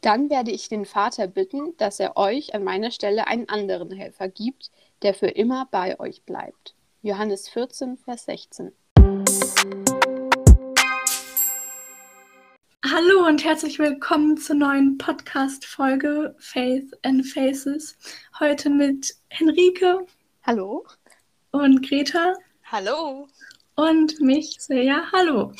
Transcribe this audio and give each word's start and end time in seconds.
Dann 0.00 0.30
werde 0.30 0.50
ich 0.50 0.68
den 0.68 0.86
Vater 0.86 1.26
bitten, 1.26 1.76
dass 1.76 2.00
er 2.00 2.16
euch 2.16 2.54
an 2.54 2.64
meiner 2.64 2.90
Stelle 2.90 3.26
einen 3.26 3.50
anderen 3.50 3.90
Helfer 3.90 4.28
gibt, 4.28 4.70
der 5.02 5.12
für 5.12 5.28
immer 5.28 5.68
bei 5.70 6.00
euch 6.00 6.22
bleibt. 6.22 6.74
Johannes 7.02 7.48
14, 7.50 7.98
Vers 7.98 8.24
16. 8.24 8.72
Hallo 12.82 13.26
und 13.26 13.44
herzlich 13.44 13.78
willkommen 13.78 14.38
zur 14.38 14.56
neuen 14.56 14.96
Podcast-Folge 14.96 16.34
Faith 16.38 16.90
and 17.02 17.26
Faces. 17.26 17.96
Heute 18.38 18.70
mit 18.70 19.14
Henrike. 19.28 20.06
Hallo. 20.42 20.86
Und 21.50 21.86
Greta. 21.86 22.34
Hallo. 22.64 23.28
Und 23.76 24.18
mich, 24.20 24.56
Silja. 24.60 25.12
Hallo. 25.12 25.52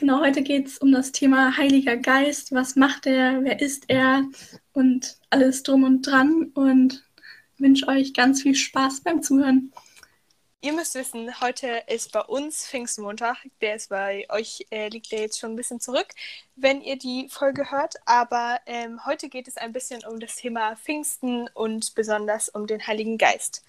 Genau, 0.00 0.20
heute 0.20 0.40
geht 0.42 0.66
es 0.66 0.78
um 0.78 0.92
das 0.92 1.12
Thema 1.12 1.58
Heiliger 1.58 1.98
Geist. 1.98 2.52
Was 2.52 2.74
macht 2.74 3.04
er? 3.04 3.44
Wer 3.44 3.60
ist 3.60 3.84
er? 3.88 4.24
Und 4.72 5.18
alles 5.28 5.62
drum 5.62 5.84
und 5.84 6.06
dran. 6.06 6.44
Und 6.54 7.06
wünsche 7.58 7.86
euch 7.86 8.14
ganz 8.14 8.40
viel 8.40 8.54
Spaß 8.54 9.02
beim 9.02 9.22
Zuhören. 9.22 9.74
Ihr 10.62 10.72
müsst 10.72 10.94
wissen, 10.94 11.38
heute 11.42 11.82
ist 11.86 12.12
bei 12.12 12.22
uns 12.22 12.66
Pfingstmontag. 12.66 13.36
Der 13.60 13.74
ist 13.76 13.90
bei 13.90 14.26
euch, 14.30 14.66
äh, 14.70 14.88
liegt 14.88 15.12
der 15.12 15.20
jetzt 15.20 15.38
schon 15.38 15.52
ein 15.52 15.56
bisschen 15.56 15.80
zurück, 15.80 16.08
wenn 16.56 16.80
ihr 16.80 16.96
die 16.96 17.28
Folge 17.28 17.70
hört. 17.70 17.96
Aber 18.06 18.58
ähm, 18.64 19.04
heute 19.04 19.28
geht 19.28 19.48
es 19.48 19.58
ein 19.58 19.74
bisschen 19.74 20.02
um 20.08 20.18
das 20.18 20.36
Thema 20.36 20.76
Pfingsten 20.76 21.46
und 21.52 21.94
besonders 21.94 22.48
um 22.48 22.66
den 22.66 22.86
Heiligen 22.86 23.18
Geist. 23.18 23.62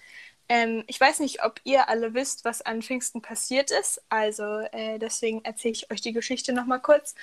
Ähm, 0.52 0.84
ich 0.86 1.00
weiß 1.00 1.20
nicht, 1.20 1.42
ob 1.44 1.60
ihr 1.64 1.88
alle 1.88 2.12
wisst, 2.12 2.44
was 2.44 2.60
an 2.60 2.82
Pfingsten 2.82 3.22
passiert 3.22 3.70
ist. 3.70 4.02
Also 4.10 4.44
äh, 4.72 4.98
deswegen 4.98 5.42
erzähle 5.44 5.72
ich 5.72 5.90
euch 5.90 6.02
die 6.02 6.12
Geschichte 6.12 6.52
nochmal 6.52 6.80
kurz. 6.82 7.14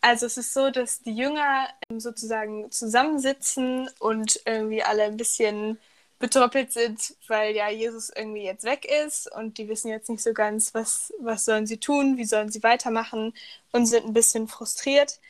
Also 0.00 0.26
es 0.26 0.36
ist 0.36 0.54
so, 0.54 0.70
dass 0.70 1.00
die 1.02 1.16
Jünger 1.16 1.68
ähm, 1.90 1.98
sozusagen 1.98 2.70
zusammensitzen 2.70 3.90
und 3.98 4.40
irgendwie 4.46 4.84
alle 4.84 5.02
ein 5.04 5.16
bisschen 5.16 5.80
betroppelt 6.20 6.72
sind, 6.72 7.16
weil 7.26 7.56
ja 7.56 7.68
Jesus 7.70 8.10
irgendwie 8.10 8.44
jetzt 8.44 8.64
weg 8.64 8.86
ist 9.04 9.30
und 9.34 9.58
die 9.58 9.68
wissen 9.68 9.88
jetzt 9.88 10.08
nicht 10.08 10.22
so 10.22 10.32
ganz, 10.32 10.72
was, 10.72 11.12
was 11.20 11.44
sollen 11.44 11.66
sie 11.66 11.78
tun, 11.78 12.16
wie 12.18 12.24
sollen 12.24 12.50
sie 12.50 12.62
weitermachen 12.62 13.34
und 13.72 13.86
sind 13.86 14.06
ein 14.06 14.12
bisschen 14.14 14.46
frustriert 14.48 15.20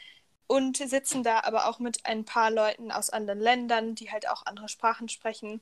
und 0.47 0.77
sitzen 0.77 1.23
da 1.23 1.41
aber 1.45 1.69
auch 1.69 1.79
mit 1.81 2.07
ein 2.07 2.25
paar 2.27 2.51
Leuten 2.51 2.93
aus 2.93 3.11
anderen 3.11 3.41
Ländern, 3.41 3.95
die 3.95 4.13
halt 4.13 4.29
auch 4.29 4.47
andere 4.47 4.69
Sprachen 4.69 5.09
sprechen 5.09 5.61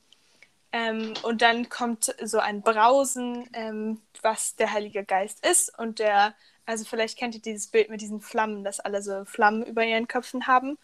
ähm, 0.75 1.13
und 1.23 1.41
dann 1.41 1.69
kommt 1.69 2.13
so 2.21 2.39
ein 2.39 2.61
Brausen, 2.61 3.49
ähm, 3.53 4.01
was 4.21 4.57
der 4.57 4.73
Heilige 4.73 5.05
Geist 5.05 5.45
ist. 5.45 5.77
Und 5.79 5.99
der, 5.99 6.35
also 6.65 6.83
vielleicht 6.83 7.17
kennt 7.17 7.33
ihr 7.33 7.41
dieses 7.41 7.67
Bild 7.67 7.89
mit 7.89 8.01
diesen 8.01 8.19
Flammen, 8.19 8.65
dass 8.65 8.81
alle 8.81 9.01
so 9.01 9.23
Flammen 9.23 9.63
über 9.65 9.85
ihren 9.85 10.09
Köpfen 10.09 10.47
haben. 10.47 10.77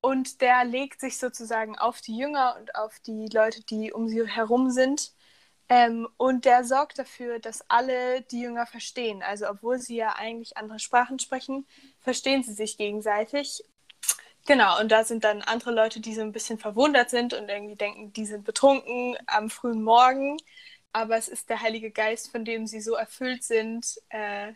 Und 0.00 0.42
der 0.42 0.64
legt 0.64 1.00
sich 1.00 1.18
sozusagen 1.18 1.76
auf 1.76 2.00
die 2.00 2.16
Jünger 2.16 2.56
und 2.60 2.76
auf 2.76 3.00
die 3.00 3.26
Leute, 3.32 3.64
die 3.64 3.92
um 3.92 4.06
sie 4.06 4.24
herum 4.24 4.70
sind. 4.70 5.12
Ähm, 5.68 6.08
und 6.18 6.44
der 6.44 6.62
sorgt 6.62 7.00
dafür, 7.00 7.40
dass 7.40 7.68
alle 7.68 8.22
die 8.22 8.42
Jünger 8.42 8.66
verstehen. 8.66 9.24
Also 9.24 9.48
obwohl 9.50 9.80
sie 9.80 9.96
ja 9.96 10.14
eigentlich 10.16 10.56
andere 10.56 10.78
Sprachen 10.78 11.18
sprechen, 11.18 11.66
verstehen 12.00 12.44
sie 12.44 12.52
sich 12.54 12.76
gegenseitig 12.76 13.64
Genau, 14.46 14.80
und 14.80 14.90
da 14.90 15.04
sind 15.04 15.24
dann 15.24 15.42
andere 15.42 15.70
Leute, 15.70 16.00
die 16.00 16.14
so 16.14 16.20
ein 16.20 16.32
bisschen 16.32 16.58
verwundert 16.58 17.10
sind 17.10 17.32
und 17.32 17.48
irgendwie 17.48 17.76
denken, 17.76 18.12
die 18.12 18.26
sind 18.26 18.44
betrunken 18.44 19.16
am 19.26 19.50
frühen 19.50 19.82
Morgen. 19.82 20.36
Aber 20.92 21.16
es 21.16 21.28
ist 21.28 21.48
der 21.48 21.60
Heilige 21.62 21.90
Geist, 21.90 22.30
von 22.30 22.44
dem 22.44 22.66
sie 22.66 22.80
so 22.80 22.94
erfüllt 22.94 23.44
sind, 23.44 23.98
äh, 24.10 24.52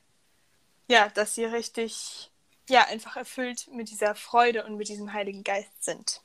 ja, 0.89 1.09
dass 1.09 1.35
sie 1.35 1.45
richtig, 1.45 2.31
ja, 2.69 2.85
einfach 2.87 3.17
erfüllt 3.17 3.69
mit 3.73 3.91
dieser 3.91 4.15
Freude 4.15 4.65
und 4.65 4.77
mit 4.77 4.89
diesem 4.89 5.13
Heiligen 5.13 5.45
Geist 5.45 5.83
sind. 5.83 6.21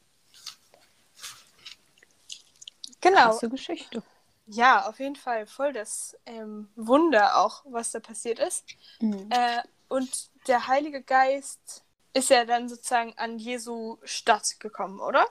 Genau. 2.99 3.29
Krasse 3.29 3.49
Geschichte. 3.49 4.03
Ja, 4.47 4.87
auf 4.87 4.99
jeden 4.99 5.15
Fall 5.15 5.47
voll 5.47 5.71
das 5.71 6.17
ähm, 6.25 6.69
Wunder 6.75 7.37
auch, 7.37 7.63
was 7.65 7.91
da 7.91 7.99
passiert 7.99 8.39
ist. 8.39 8.65
Mhm. 8.99 9.29
Äh, 9.31 9.61
und 9.87 10.29
der 10.47 10.67
Heilige 10.67 11.01
Geist 11.01 11.83
ist 12.13 12.31
er 12.31 12.45
dann 12.45 12.69
sozusagen 12.69 13.13
an 13.17 13.37
Jesu 13.37 13.97
Stadt 14.03 14.59
gekommen, 14.59 14.99
oder? 14.99 15.25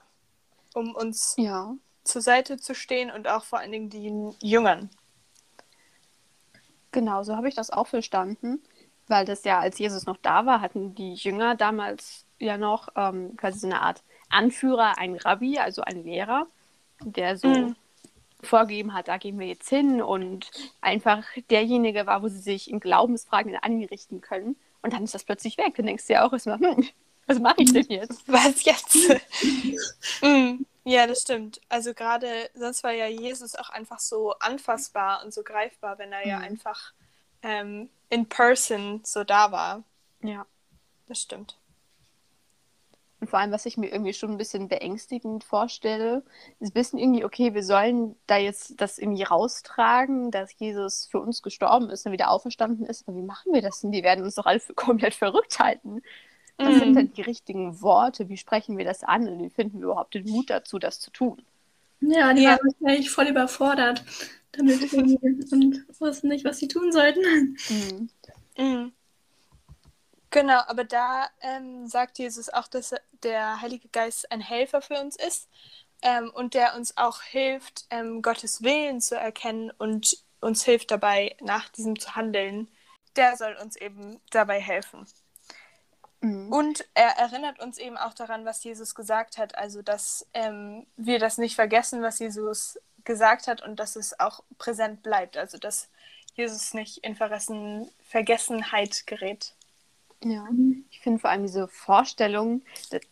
Um 0.73 0.95
uns 0.95 1.35
ja. 1.37 1.75
zur 2.03 2.21
Seite 2.21 2.57
zu 2.57 2.73
stehen 2.73 3.11
und 3.11 3.27
auch 3.27 3.43
vor 3.43 3.59
allen 3.59 3.71
Dingen 3.71 3.89
den 3.89 4.35
Jüngern. 4.41 4.89
Genau, 6.91 7.23
so 7.23 7.35
habe 7.35 7.47
ich 7.47 7.55
das 7.55 7.69
auch 7.69 7.87
verstanden, 7.87 8.61
weil 9.07 9.25
das 9.25 9.43
ja, 9.43 9.59
als 9.59 9.77
Jesus 9.79 10.05
noch 10.05 10.17
da 10.17 10.45
war, 10.45 10.61
hatten 10.61 10.95
die 10.95 11.13
Jünger 11.13 11.55
damals 11.55 12.25
ja 12.39 12.57
noch 12.57 12.89
ähm, 12.95 13.37
quasi 13.37 13.59
so 13.59 13.67
eine 13.67 13.81
Art 13.81 14.03
Anführer, 14.29 14.97
ein 14.97 15.15
Rabbi, 15.15 15.59
also 15.59 15.81
ein 15.83 16.03
Lehrer, 16.03 16.47
der 17.03 17.37
so 17.37 17.47
mhm. 17.47 17.75
vorgegeben 18.41 18.93
hat, 18.93 19.07
da 19.07 19.17
gehen 19.17 19.39
wir 19.39 19.47
jetzt 19.47 19.69
hin 19.69 20.01
und 20.01 20.49
einfach 20.81 21.23
derjenige 21.49 22.05
war, 22.07 22.23
wo 22.23 22.27
sie 22.27 22.39
sich 22.39 22.69
in 22.69 22.79
Glaubensfragen 22.79 23.55
an 23.55 23.79
ihn 23.79 23.87
richten 23.87 24.21
können. 24.21 24.55
Und 24.81 24.93
dann 24.93 25.03
ist 25.03 25.13
das 25.13 25.23
plötzlich 25.23 25.57
weg. 25.57 25.75
Dann 25.75 25.85
denkst 25.85 26.07
du 26.07 26.13
ja 26.13 26.25
auch 26.25 26.33
erstmal, 26.33 26.59
hm, 26.59 26.87
was 27.27 27.39
mache 27.39 27.61
ich 27.61 27.71
denn 27.71 27.85
jetzt? 27.87 28.23
Was 28.27 28.63
jetzt? 28.63 28.95
mm, 30.21 30.65
ja, 30.83 31.07
das 31.07 31.21
stimmt. 31.21 31.61
Also 31.69 31.93
gerade, 31.93 32.49
sonst 32.55 32.83
war 32.83 32.91
ja 32.91 33.07
Jesus 33.07 33.55
auch 33.55 33.69
einfach 33.69 33.99
so 33.99 34.33
anfassbar 34.39 35.23
und 35.23 35.33
so 35.33 35.43
greifbar, 35.43 35.99
wenn 35.99 36.11
er 36.11 36.21
mhm. 36.21 36.29
ja 36.29 36.37
einfach 36.39 36.93
ähm, 37.43 37.89
in 38.09 38.27
person 38.27 39.01
so 39.03 39.23
da 39.23 39.51
war. 39.51 39.83
Ja. 40.21 40.45
Das 41.07 41.21
stimmt. 41.21 41.57
Und 43.21 43.29
vor 43.29 43.37
allem, 43.37 43.51
was 43.51 43.67
ich 43.67 43.77
mir 43.77 43.91
irgendwie 43.91 44.13
schon 44.13 44.31
ein 44.31 44.37
bisschen 44.37 44.67
beängstigend 44.67 45.43
vorstelle, 45.43 46.23
ist 46.59 46.73
wissen 46.73 46.97
irgendwie, 46.97 47.23
okay, 47.23 47.53
wir 47.53 47.63
sollen 47.63 48.15
da 48.25 48.37
jetzt 48.37 48.81
das 48.81 48.97
irgendwie 48.97 49.21
raustragen, 49.21 50.31
dass 50.31 50.57
Jesus 50.57 51.05
für 51.05 51.19
uns 51.19 51.43
gestorben 51.43 51.91
ist 51.91 52.05
und 52.05 52.13
wieder 52.13 52.31
auferstanden 52.31 52.87
ist. 52.87 53.07
Aber 53.07 53.15
wie 53.15 53.21
machen 53.21 53.53
wir 53.53 53.61
das 53.61 53.81
denn? 53.81 53.91
Die 53.91 54.01
werden 54.01 54.23
uns 54.23 54.35
doch 54.35 54.47
alle 54.47 54.59
für 54.59 54.73
komplett 54.75 55.13
verrückt 55.13 55.59
halten. 55.59 56.01
Was 56.57 56.75
mm. 56.75 56.79
sind 56.79 56.89
mhm. 56.89 56.95
denn 56.95 57.13
die 57.13 57.21
richtigen 57.21 57.81
Worte? 57.81 58.27
Wie 58.27 58.37
sprechen 58.37 58.77
wir 58.77 58.85
das 58.85 59.03
an? 59.03 59.29
Und 59.29 59.43
wie 59.43 59.51
finden 59.51 59.79
wir 59.79 59.85
überhaupt 59.85 60.15
den 60.15 60.27
Mut 60.27 60.49
dazu, 60.49 60.79
das 60.79 60.99
zu 60.99 61.11
tun? 61.11 61.43
Ja, 62.01 62.33
die 62.33 62.41
ja. 62.41 62.51
waren 62.51 62.73
wahrscheinlich 62.81 63.11
voll 63.11 63.27
überfordert 63.27 64.03
damit 64.51 64.93
und 65.51 65.85
wussten 65.99 66.27
nicht, 66.27 66.43
was 66.43 66.57
sie 66.57 66.67
tun 66.67 66.91
sollten. 66.91 67.55
Mhm. 67.69 68.09
Mhm. 68.57 68.91
Genau, 70.31 70.61
aber 70.67 70.85
da 70.85 71.29
ähm, 71.41 71.87
sagt 71.87 72.17
Jesus 72.17 72.49
auch, 72.49 72.67
dass 72.67 72.95
der 73.21 73.61
Heilige 73.61 73.89
Geist 73.89 74.31
ein 74.31 74.39
Helfer 74.39 74.81
für 74.81 74.99
uns 74.99 75.17
ist 75.17 75.49
ähm, 76.01 76.31
und 76.33 76.53
der 76.53 76.75
uns 76.75 76.95
auch 76.97 77.21
hilft, 77.21 77.85
ähm, 77.89 78.21
Gottes 78.21 78.63
Willen 78.63 79.01
zu 79.01 79.17
erkennen 79.17 79.71
und 79.77 80.17
uns 80.39 80.63
hilft 80.63 80.89
dabei, 80.89 81.35
nach 81.41 81.67
diesem 81.69 81.99
zu 81.99 82.15
handeln. 82.15 82.69
Der 83.17 83.35
soll 83.35 83.57
uns 83.61 83.75
eben 83.75 84.21
dabei 84.29 84.61
helfen. 84.61 85.05
Mhm. 86.21 86.51
Und 86.51 86.85
er 86.93 87.17
erinnert 87.17 87.59
uns 87.59 87.77
eben 87.77 87.97
auch 87.97 88.13
daran, 88.13 88.45
was 88.45 88.63
Jesus 88.63 88.95
gesagt 88.95 89.37
hat, 89.37 89.55
also 89.55 89.81
dass 89.81 90.25
ähm, 90.33 90.87
wir 90.95 91.19
das 91.19 91.39
nicht 91.39 91.55
vergessen, 91.55 92.01
was 92.03 92.19
Jesus 92.19 92.79
gesagt 93.03 93.47
hat 93.47 93.61
und 93.61 93.81
dass 93.81 93.97
es 93.97 94.17
auch 94.17 94.43
präsent 94.57 95.03
bleibt, 95.03 95.35
also 95.35 95.57
dass 95.57 95.89
Jesus 96.35 96.73
nicht 96.73 96.99
in 96.99 97.17
Vergessen 97.17 97.91
Vergessenheit 98.07 99.05
gerät. 99.07 99.55
Ja, 100.23 100.47
ich 100.91 100.99
finde 100.99 101.19
vor 101.19 101.29
allem 101.29 101.43
diese 101.43 101.67
Vorstellung 101.67 102.61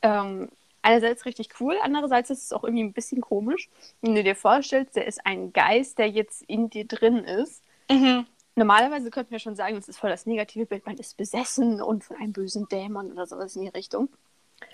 ähm, 0.02 0.50
einerseits 0.82 1.26
richtig 1.26 1.50
cool, 1.60 1.76
andererseits 1.82 2.30
ist 2.30 2.44
es 2.44 2.54
auch 2.54 2.64
irgendwie 2.64 2.84
ein 2.84 2.94
bisschen 2.94 3.22
komisch, 3.22 3.70
wenn 4.02 4.16
du 4.16 4.24
dir 4.24 4.36
vorstellst, 4.36 4.96
der 4.96 5.08
ist 5.08 5.26
ein 5.26 5.52
Geist, 5.52 5.98
der 5.98 6.10
jetzt 6.10 6.44
in 6.44 6.70
dir 6.70 6.86
drin 6.86 7.18
ist. 7.18 7.64
Mhm. 7.90 8.26
Normalerweise 8.56 9.10
könnten 9.10 9.32
wir 9.32 9.40
schon 9.40 9.56
sagen, 9.56 9.76
das 9.76 9.88
ist 9.88 9.98
voll 9.98 10.10
das 10.10 10.26
negative 10.26 10.66
Bild, 10.66 10.86
man 10.86 10.98
ist 10.98 11.18
besessen 11.18 11.82
und 11.82 12.04
von 12.04 12.18
einem 12.18 12.34
bösen 12.34 12.68
Dämon 12.68 13.12
oder 13.12 13.26
sowas 13.26 13.56
in 13.56 13.64
die 13.64 13.70
Richtung. 13.70 14.10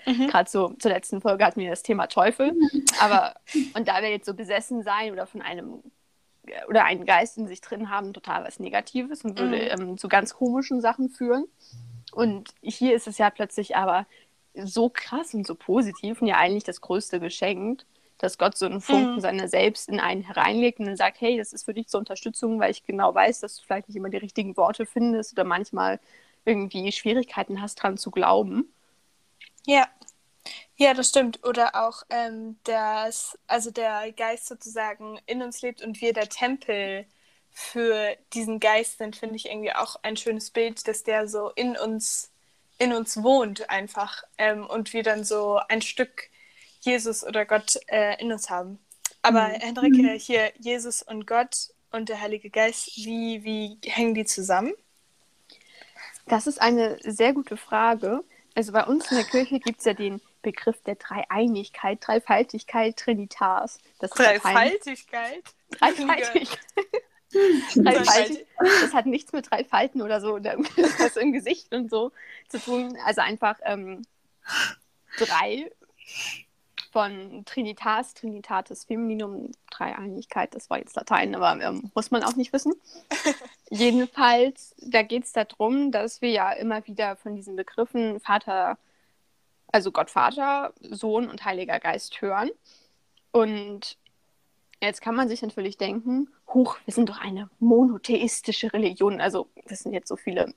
Mhm. 0.04 0.28
Gerade 0.28 0.50
so 0.50 0.70
zur 0.78 0.90
letzten 0.90 1.20
Folge 1.20 1.44
hatten 1.44 1.60
wir 1.60 1.70
das 1.70 1.82
Thema 1.82 2.06
Teufel. 2.06 2.52
Aber, 3.00 3.34
und 3.74 3.86
da 3.86 4.02
wir 4.02 4.10
jetzt 4.10 4.26
so 4.26 4.34
besessen 4.34 4.82
sein 4.82 5.12
oder 5.12 5.26
von 5.26 5.42
einem 5.42 5.82
oder 6.68 6.84
einen 6.84 7.06
Geist 7.06 7.38
in 7.38 7.48
sich 7.48 7.60
drin 7.60 7.90
haben, 7.90 8.12
total 8.12 8.44
was 8.44 8.60
Negatives 8.60 9.24
und 9.24 9.38
würde 9.38 9.56
mhm. 9.76 9.90
ähm, 9.90 9.98
zu 9.98 10.08
ganz 10.08 10.34
komischen 10.34 10.80
Sachen 10.80 11.08
führen. 11.08 11.46
Und 12.16 12.54
hier 12.62 12.96
ist 12.96 13.06
es 13.06 13.18
ja 13.18 13.28
plötzlich 13.28 13.76
aber 13.76 14.06
so 14.54 14.88
krass 14.88 15.34
und 15.34 15.46
so 15.46 15.54
positiv 15.54 16.22
und 16.22 16.28
ja 16.28 16.38
eigentlich 16.38 16.64
das 16.64 16.80
größte 16.80 17.20
Geschenk, 17.20 17.84
dass 18.16 18.38
Gott 18.38 18.56
so 18.56 18.64
einen 18.64 18.80
Funken 18.80 19.16
mhm. 19.16 19.20
seiner 19.20 19.48
selbst 19.48 19.90
in 19.90 20.00
einen 20.00 20.22
hereinlegt 20.22 20.78
und 20.78 20.86
dann 20.86 20.96
sagt, 20.96 21.20
hey, 21.20 21.36
das 21.36 21.52
ist 21.52 21.64
für 21.64 21.74
dich 21.74 21.88
zur 21.88 22.00
Unterstützung, 22.00 22.58
weil 22.58 22.70
ich 22.70 22.84
genau 22.84 23.14
weiß, 23.14 23.40
dass 23.40 23.56
du 23.56 23.64
vielleicht 23.64 23.88
nicht 23.88 23.98
immer 23.98 24.08
die 24.08 24.16
richtigen 24.16 24.56
Worte 24.56 24.86
findest 24.86 25.34
oder 25.34 25.44
manchmal 25.44 26.00
irgendwie 26.46 26.90
Schwierigkeiten 26.90 27.60
hast, 27.60 27.74
dran 27.74 27.98
zu 27.98 28.10
glauben. 28.10 28.72
Ja, 29.66 29.86
ja, 30.76 30.94
das 30.94 31.10
stimmt. 31.10 31.46
Oder 31.46 31.86
auch, 31.86 32.02
ähm, 32.08 32.56
dass 32.64 33.38
also 33.46 33.70
der 33.70 34.10
Geist 34.12 34.46
sozusagen 34.46 35.20
in 35.26 35.42
uns 35.42 35.60
lebt 35.60 35.82
und 35.82 36.00
wir 36.00 36.14
der 36.14 36.30
Tempel 36.30 37.04
für 37.58 38.14
diesen 38.34 38.60
Geist 38.60 38.98
sind, 38.98 39.16
finde 39.16 39.36
ich 39.36 39.46
irgendwie 39.46 39.72
auch 39.72 39.96
ein 40.02 40.18
schönes 40.18 40.50
Bild, 40.50 40.86
dass 40.86 41.04
der 41.04 41.26
so 41.26 41.50
in 41.50 41.74
uns 41.74 42.30
in 42.76 42.92
uns 42.92 43.22
wohnt 43.22 43.70
einfach 43.70 44.22
ähm, 44.36 44.66
und 44.66 44.92
wir 44.92 45.02
dann 45.02 45.24
so 45.24 45.58
ein 45.68 45.80
Stück 45.80 46.28
Jesus 46.80 47.24
oder 47.24 47.46
Gott 47.46 47.78
äh, 47.86 48.20
in 48.20 48.30
uns 48.30 48.50
haben. 48.50 48.78
Aber 49.22 49.48
Mhm. 49.48 49.60
Henrike, 49.60 50.12
hier 50.18 50.52
Jesus 50.58 51.00
und 51.00 51.26
Gott 51.26 51.70
und 51.92 52.10
der 52.10 52.20
Heilige 52.20 52.50
Geist, 52.50 52.94
wie, 52.98 53.42
wie 53.42 53.78
hängen 53.88 54.12
die 54.12 54.26
zusammen? 54.26 54.74
Das 56.26 56.46
ist 56.46 56.60
eine 56.60 56.98
sehr 57.02 57.32
gute 57.32 57.56
Frage. 57.56 58.22
Also 58.54 58.72
bei 58.72 58.84
uns 58.84 59.10
in 59.10 59.16
der 59.16 59.26
Kirche 59.26 59.60
gibt 59.60 59.78
es 59.78 59.86
ja 59.86 59.94
den 59.94 60.20
Begriff 60.42 60.76
der 60.82 60.96
Dreieinigkeit, 60.96 62.06
Dreifaltigkeit, 62.06 62.98
Trinitas. 62.98 63.78
Das 63.98 64.10
Latein. 64.18 64.40
Dreifaltigkeit? 64.40 65.42
Dreifaltigkeit. 67.32 67.96
Dreifaltig. 67.96 68.46
Das 68.58 68.94
hat 68.94 69.06
nichts 69.06 69.32
mit 69.32 69.50
drei 69.50 69.64
Falten 69.64 70.02
oder 70.02 70.20
so 70.20 70.34
oder 70.34 70.52
irgendwas 70.76 71.16
im 71.16 71.32
Gesicht 71.32 71.74
und 71.74 71.90
so 71.90 72.12
zu 72.48 72.58
tun. 72.58 72.96
Also 73.04 73.20
einfach 73.20 73.58
ähm, 73.64 74.02
drei 75.18 75.70
von 76.92 77.44
Trinitas, 77.44 78.14
Trinitatis 78.14 78.84
Femininum, 78.84 79.52
Dreieinigkeit, 79.70 80.54
das 80.54 80.70
war 80.70 80.78
jetzt 80.78 80.96
Latein, 80.96 81.34
aber 81.34 81.62
ähm, 81.62 81.90
muss 81.94 82.10
man 82.10 82.22
auch 82.22 82.36
nicht 82.36 82.54
wissen. 82.54 82.72
Jedenfalls, 83.70 84.74
da 84.78 85.02
geht 85.02 85.24
es 85.24 85.32
darum, 85.32 85.92
dass 85.92 86.22
wir 86.22 86.30
ja 86.30 86.52
immer 86.52 86.86
wieder 86.86 87.16
von 87.16 87.34
diesen 87.34 87.54
Begriffen 87.54 88.18
Vater, 88.20 88.78
also 89.70 89.92
Gott 89.92 90.10
Vater, 90.10 90.72
Sohn 90.80 91.28
und 91.28 91.44
Heiliger 91.44 91.80
Geist 91.80 92.22
hören. 92.22 92.50
Und 93.30 93.98
jetzt 94.80 95.00
kann 95.00 95.14
man 95.14 95.28
sich 95.28 95.42
natürlich 95.42 95.76
denken, 95.78 96.28
huch, 96.52 96.78
wir 96.84 96.94
sind 96.94 97.08
doch 97.08 97.18
eine 97.20 97.48
monotheistische 97.58 98.72
Religion. 98.72 99.20
Also 99.20 99.48
das 99.66 99.80
sind 99.80 99.92
jetzt 99.92 100.08
so 100.08 100.16
viele 100.16 100.54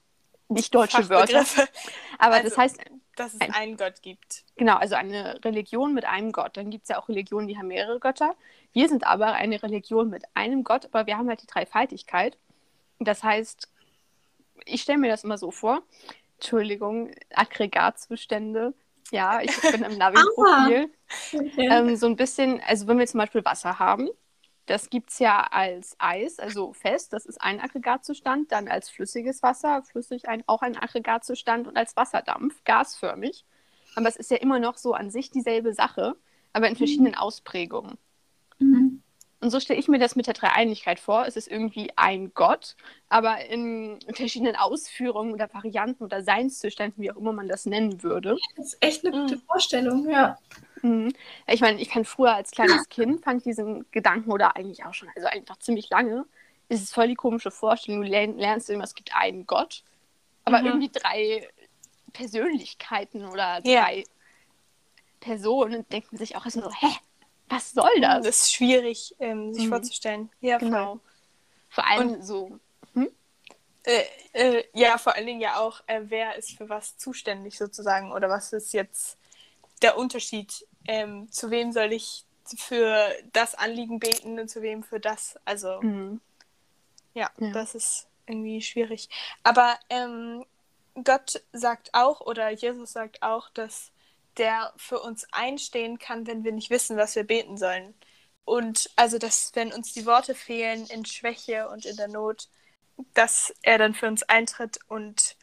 nicht 0.49 0.73
deutsche 0.73 1.09
Wörter. 1.09 1.45
Aber 2.17 2.35
Also- 2.35 2.49
das 2.49 2.57
heißt, 2.57 2.79
dass 3.15 3.33
es 3.33 3.41
Ein- 3.41 3.53
einen 3.53 3.77
Gott 3.77 4.01
gibt. 4.01 4.43
genau, 4.55 4.77
also 4.77 4.95
eine 4.95 5.43
Religion 5.43 5.93
mit 5.93 6.05
einem 6.05 6.31
Gott. 6.31 6.55
Dann 6.57 6.69
gibt 6.69 6.83
es 6.83 6.89
ja 6.89 6.99
auch 6.99 7.09
Religionen, 7.09 7.47
die 7.47 7.57
haben 7.57 7.67
mehrere 7.67 7.99
Götter. 7.99 8.33
Wir 8.73 8.87
sind 8.87 9.05
aber 9.05 9.33
eine 9.33 9.61
Religion 9.61 10.09
mit 10.09 10.23
einem 10.35 10.63
Gott, 10.63 10.85
aber 10.85 11.05
wir 11.05 11.17
haben 11.17 11.27
halt 11.27 11.41
die 11.41 11.47
Dreifaltigkeit. 11.47 12.37
Das 12.99 13.23
heißt, 13.23 13.67
ich 14.65 14.81
stelle 14.81 14.97
mir 14.99 15.09
das 15.09 15.23
immer 15.23 15.37
so 15.37 15.51
vor, 15.51 15.81
Entschuldigung, 16.37 17.11
Aggregatzustände. 17.33 18.73
Ja, 19.11 19.41
ich 19.41 19.65
bin 19.69 19.83
im 19.83 19.97
Navi-Profil. 19.97 20.91
Ähm, 21.57 21.95
so 21.95 22.07
ein 22.07 22.15
bisschen, 22.15 22.61
also 22.61 22.87
wenn 22.87 22.99
wir 22.99 23.07
zum 23.07 23.19
Beispiel 23.19 23.45
Wasser 23.45 23.79
haben, 23.79 24.09
das 24.65 24.89
gibt 24.89 25.09
es 25.11 25.19
ja 25.19 25.41
als 25.51 25.95
Eis, 25.99 26.39
also 26.39 26.73
fest, 26.73 27.13
das 27.13 27.25
ist 27.25 27.41
ein 27.41 27.59
Aggregatzustand, 27.59 28.51
dann 28.51 28.67
als 28.67 28.89
flüssiges 28.89 29.41
Wasser, 29.43 29.83
flüssig 29.83 30.29
ein, 30.29 30.43
auch 30.47 30.61
ein 30.61 30.77
Aggregatzustand 30.77 31.67
und 31.67 31.77
als 31.77 31.95
Wasserdampf, 31.97 32.63
gasförmig. 32.65 33.45
Aber 33.95 34.07
es 34.09 34.15
ist 34.15 34.31
ja 34.31 34.37
immer 34.37 34.59
noch 34.59 34.77
so 34.77 34.93
an 34.93 35.09
sich 35.09 35.31
dieselbe 35.31 35.73
Sache, 35.73 36.15
aber 36.53 36.69
in 36.69 36.75
verschiedenen 36.75 37.15
Ausprägungen. 37.15 37.97
Und 39.41 39.51
so 39.51 39.59
stelle 39.59 39.79
ich 39.79 39.87
mir 39.87 39.99
das 39.99 40.15
mit 40.17 40.27
der 40.27 40.33
Dreieinigkeit 40.33 40.99
vor. 40.99 41.25
Es 41.25 41.37
ist 41.37 41.47
irgendwie 41.47 41.91
ein 41.95 42.33
Gott, 42.33 42.75
aber 43.07 43.45
in 43.45 43.97
verschiedenen 44.13 44.57
Ausführungen 44.57 45.33
oder 45.33 45.53
Varianten 45.53 46.03
oder 46.03 46.21
Seinszuständen, 46.21 47.01
wie 47.01 47.11
auch 47.11 47.15
immer 47.15 47.31
man 47.31 47.47
das 47.47 47.65
nennen 47.65 48.03
würde. 48.03 48.37
Das 48.57 48.73
ist 48.73 48.77
echt 48.81 49.05
eine 49.05 49.17
gute 49.17 49.37
Mhm. 49.37 49.41
Vorstellung, 49.41 50.09
ja. 50.09 50.37
Mhm. 50.81 51.13
Ich 51.47 51.61
meine, 51.61 51.79
ich 51.81 51.89
kann 51.89 52.03
früher 52.03 52.35
als 52.35 52.51
kleines 52.51 52.89
Kind 52.89 53.23
fand 53.23 53.37
ich 53.39 53.43
diesen 53.45 53.85
Gedanken 53.91 54.31
oder 54.31 54.55
eigentlich 54.57 54.85
auch 54.85 54.93
schon, 54.93 55.09
also 55.15 55.27
einfach 55.27 55.57
ziemlich 55.59 55.89
lange, 55.89 56.25
ist 56.67 56.83
es 56.83 56.93
voll 56.93 57.07
die 57.07 57.15
komische 57.15 57.51
Vorstellung. 57.51 58.01
Du 58.01 58.07
lern, 58.09 58.37
lernst 58.37 58.69
immer, 58.69 58.83
es 58.83 58.95
gibt 58.95 59.15
einen 59.15 59.45
Gott, 59.47 59.83
aber 60.43 60.59
Mhm. 60.59 60.65
irgendwie 60.65 60.89
drei 60.89 61.47
Persönlichkeiten 62.11 63.25
oder 63.25 63.61
drei 63.61 64.03
Personen 65.21 65.75
und 65.75 65.91
denkt 65.93 66.11
man 66.11 66.19
sich 66.19 66.35
auch 66.35 66.45
erstmal 66.45 66.65
so, 66.69 66.75
hä, 66.75 66.93
was 67.49 67.71
soll 67.71 67.99
das? 68.01 68.25
Das 68.25 68.39
ist 68.43 68.53
schwierig, 68.53 69.15
ähm, 69.19 69.53
sich 69.53 69.65
Mhm. 69.65 69.69
vorzustellen. 69.69 70.29
Ja, 70.41 70.59
voll. 70.59 70.69
genau. 70.69 70.99
Vor 71.69 71.85
allem 71.87 72.21
so, 72.21 72.59
Äh, 73.85 74.03
äh, 74.33 74.63
ja, 74.73 74.97
vor 74.97 75.15
allen 75.15 75.25
Dingen 75.25 75.39
ja 75.39 75.57
auch, 75.57 75.81
äh, 75.87 76.01
wer 76.03 76.35
ist 76.35 76.57
für 76.57 76.67
was 76.67 76.97
zuständig 76.97 77.57
sozusagen 77.57 78.11
oder 78.11 78.29
was 78.29 78.51
ist 78.51 78.73
jetzt 78.73 79.17
der 79.81 79.97
Unterschied? 79.97 80.67
Ähm, 80.85 81.31
zu 81.31 81.49
wem 81.49 81.71
soll 81.71 81.93
ich 81.93 82.25
für 82.57 83.07
das 83.31 83.55
Anliegen 83.55 83.99
beten 83.99 84.37
und 84.37 84.49
zu 84.49 84.61
wem 84.61 84.83
für 84.83 84.99
das? 84.99 85.39
Also 85.45 85.81
mhm. 85.81 86.19
ja, 87.13 87.31
Ja. 87.37 87.51
das 87.53 87.73
ist 87.73 88.07
irgendwie 88.27 88.61
schwierig. 88.61 89.07
Aber 89.43 89.79
ähm, 89.89 90.45
Gott 91.05 91.41
sagt 91.53 91.89
auch 91.93 92.19
oder 92.21 92.49
Jesus 92.49 92.91
sagt 92.91 93.23
auch, 93.23 93.49
dass 93.49 93.91
der 94.39 94.73
für 94.77 94.99
uns 95.01 95.27
einstehen 95.33 95.99
kann, 95.99 96.27
wenn 96.27 96.43
wir 96.45 96.53
nicht 96.53 96.71
wissen, 96.71 96.97
was 96.97 97.15
wir 97.17 97.25
beten 97.25 97.57
sollen. 97.57 97.95
Und 98.45 98.91
also, 98.97 99.19
dass 99.19 99.51
wenn 99.55 99.73
uns 99.73 99.93
die 99.93 100.07
Worte 100.07 100.35
fehlen 100.35 100.87
in 100.87 101.05
Schwäche 101.05 101.69
und 101.69 101.85
in 101.85 101.97
der 101.97 102.09
Not, 102.09 102.49
dass 103.15 103.53
er 103.63 103.77
dann 103.79 103.95
für 103.95 104.07
uns 104.07 104.23
eintritt 104.23 104.79
und, 104.87 105.37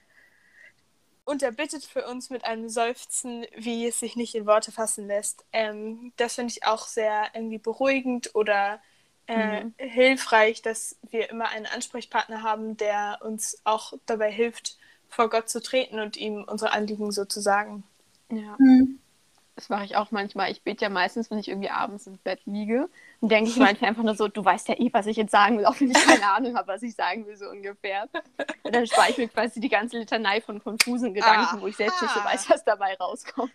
und 1.24 1.42
er 1.42 1.52
bittet 1.52 1.84
für 1.84 2.06
uns 2.06 2.30
mit 2.30 2.44
einem 2.44 2.68
Seufzen, 2.68 3.46
wie 3.56 3.86
es 3.86 3.98
sich 4.00 4.16
nicht 4.16 4.34
in 4.34 4.46
Worte 4.46 4.70
fassen 4.72 5.06
lässt. 5.08 5.44
Ähm, 5.52 6.12
das 6.16 6.36
finde 6.36 6.52
ich 6.52 6.64
auch 6.66 6.86
sehr 6.86 7.30
irgendwie 7.34 7.58
beruhigend 7.58 8.34
oder 8.34 8.80
äh, 9.26 9.62
Mhm. 9.62 9.74
hilfreich, 9.78 10.62
dass 10.62 10.96
wir 11.10 11.28
immer 11.30 11.48
einen 11.48 11.66
Ansprechpartner 11.66 12.42
haben, 12.42 12.76
der 12.76 13.18
uns 13.22 13.60
auch 13.64 13.92
dabei 14.06 14.30
hilft, 14.30 14.78
vor 15.08 15.28
Gott 15.30 15.48
zu 15.48 15.60
treten 15.62 15.98
und 16.00 16.16
ihm 16.16 16.44
unsere 16.46 16.72
Anliegen 16.72 17.10
so 17.12 17.24
zu 17.24 17.40
sagen. 17.40 17.84
Ja. 18.30 18.56
Mhm. 18.58 18.98
Das 19.56 19.70
mache 19.70 19.86
ich 19.86 19.96
auch 19.96 20.10
manchmal. 20.10 20.50
Ich 20.50 20.62
bete 20.62 20.84
ja 20.84 20.90
meistens, 20.90 21.30
wenn 21.30 21.38
ich 21.38 21.48
irgendwie 21.48 21.70
abends 21.70 22.06
im 22.06 22.18
Bett 22.18 22.40
liege. 22.44 22.90
Und 23.20 23.32
denke 23.32 23.48
ich 23.48 23.56
manchmal 23.56 23.88
einfach 23.90 24.02
nur 24.02 24.14
so, 24.14 24.28
du 24.28 24.44
weißt 24.44 24.68
ja 24.68 24.78
eh, 24.78 24.90
was 24.92 25.06
ich 25.06 25.16
jetzt 25.16 25.30
sagen 25.30 25.56
will, 25.56 25.64
auch 25.64 25.80
wenn 25.80 25.90
ich 25.90 26.06
keine 26.06 26.28
Ahnung 26.30 26.56
habe, 26.56 26.68
was 26.68 26.82
ich 26.82 26.94
sagen 26.94 27.26
will, 27.26 27.36
so 27.36 27.48
ungefähr. 27.48 28.06
Und 28.62 28.74
dann 28.74 28.86
spare 28.86 29.10
ich 29.10 29.16
mir 29.16 29.28
quasi 29.28 29.58
die 29.58 29.70
ganze 29.70 29.98
Litanei 29.98 30.42
von 30.42 30.62
konfusen 30.62 31.14
Gedanken, 31.14 31.62
wo 31.62 31.66
ich 31.66 31.76
selbst 31.76 32.02
nicht 32.02 32.12
so 32.12 32.20
Aha. 32.20 32.34
weiß, 32.34 32.50
was 32.50 32.64
dabei 32.64 32.94
rauskommt. 32.96 33.50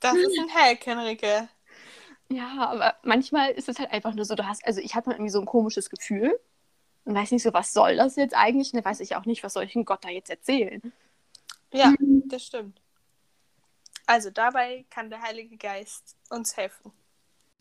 Das 0.00 0.16
ist 0.16 0.38
ein 0.38 0.50
Hack, 0.52 0.84
Henrike. 0.84 1.48
Ja, 2.28 2.66
aber 2.68 2.96
manchmal 3.04 3.50
ist 3.52 3.68
es 3.68 3.78
halt 3.78 3.92
einfach 3.92 4.14
nur 4.14 4.24
so, 4.24 4.34
du 4.34 4.46
hast, 4.46 4.66
also 4.66 4.80
ich 4.80 4.96
habe 4.96 5.12
irgendwie 5.12 5.30
so 5.30 5.38
ein 5.38 5.46
komisches 5.46 5.88
Gefühl 5.88 6.36
und 7.04 7.14
weiß 7.14 7.30
nicht 7.30 7.42
so, 7.42 7.52
was 7.52 7.72
soll 7.72 7.96
das 7.96 8.16
jetzt 8.16 8.34
eigentlich? 8.34 8.72
Und 8.72 8.78
dann 8.78 8.84
weiß 8.84 9.00
ich 9.00 9.14
auch 9.14 9.26
nicht, 9.26 9.44
was 9.44 9.52
soll 9.52 9.64
ich 9.64 9.72
dem 9.72 9.84
Gott 9.84 10.04
da 10.04 10.08
jetzt 10.08 10.30
erzählen. 10.30 10.92
Ja, 11.72 11.94
das 12.26 12.44
stimmt. 12.44 12.81
Also 14.06 14.30
dabei 14.30 14.86
kann 14.90 15.10
der 15.10 15.22
Heilige 15.22 15.56
Geist 15.56 16.16
uns 16.30 16.56
helfen. 16.56 16.92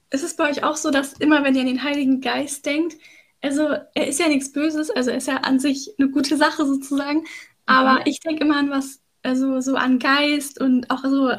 Ist 0.10 0.24
es 0.24 0.36
bei 0.36 0.50
euch 0.50 0.64
auch 0.64 0.76
so, 0.76 0.92
dass 0.92 1.14
immer, 1.14 1.44
wenn 1.44 1.56
ihr 1.56 1.62
an 1.62 1.68
den 1.68 1.84
Heiligen 1.84 2.20
Geist 2.22 2.66
denkt, 2.66 2.98
also 3.42 3.70
er 3.96 4.08
ist 4.08 4.20
ja 4.20 4.28
nichts 4.28 4.52
Böses, 4.52 4.90
also 4.92 5.10
er 5.12 5.18
ist 5.18 5.28
ja 5.28 5.38
an 5.38 5.60
sich 5.60 5.94
eine 5.98 6.10
gute 6.10 6.38
Sache 6.38 6.66
sozusagen, 6.66 7.24
aber 7.66 8.00
Mhm. 8.00 8.02
ich 8.06 8.20
denke 8.20 8.44
immer 8.44 8.58
an 8.58 8.70
was, 8.70 9.00
also 9.24 9.62
so 9.62 9.76
an 9.76 10.00
Geist 10.00 10.60
und 10.60 10.90
auch 10.92 11.04
so 11.04 11.32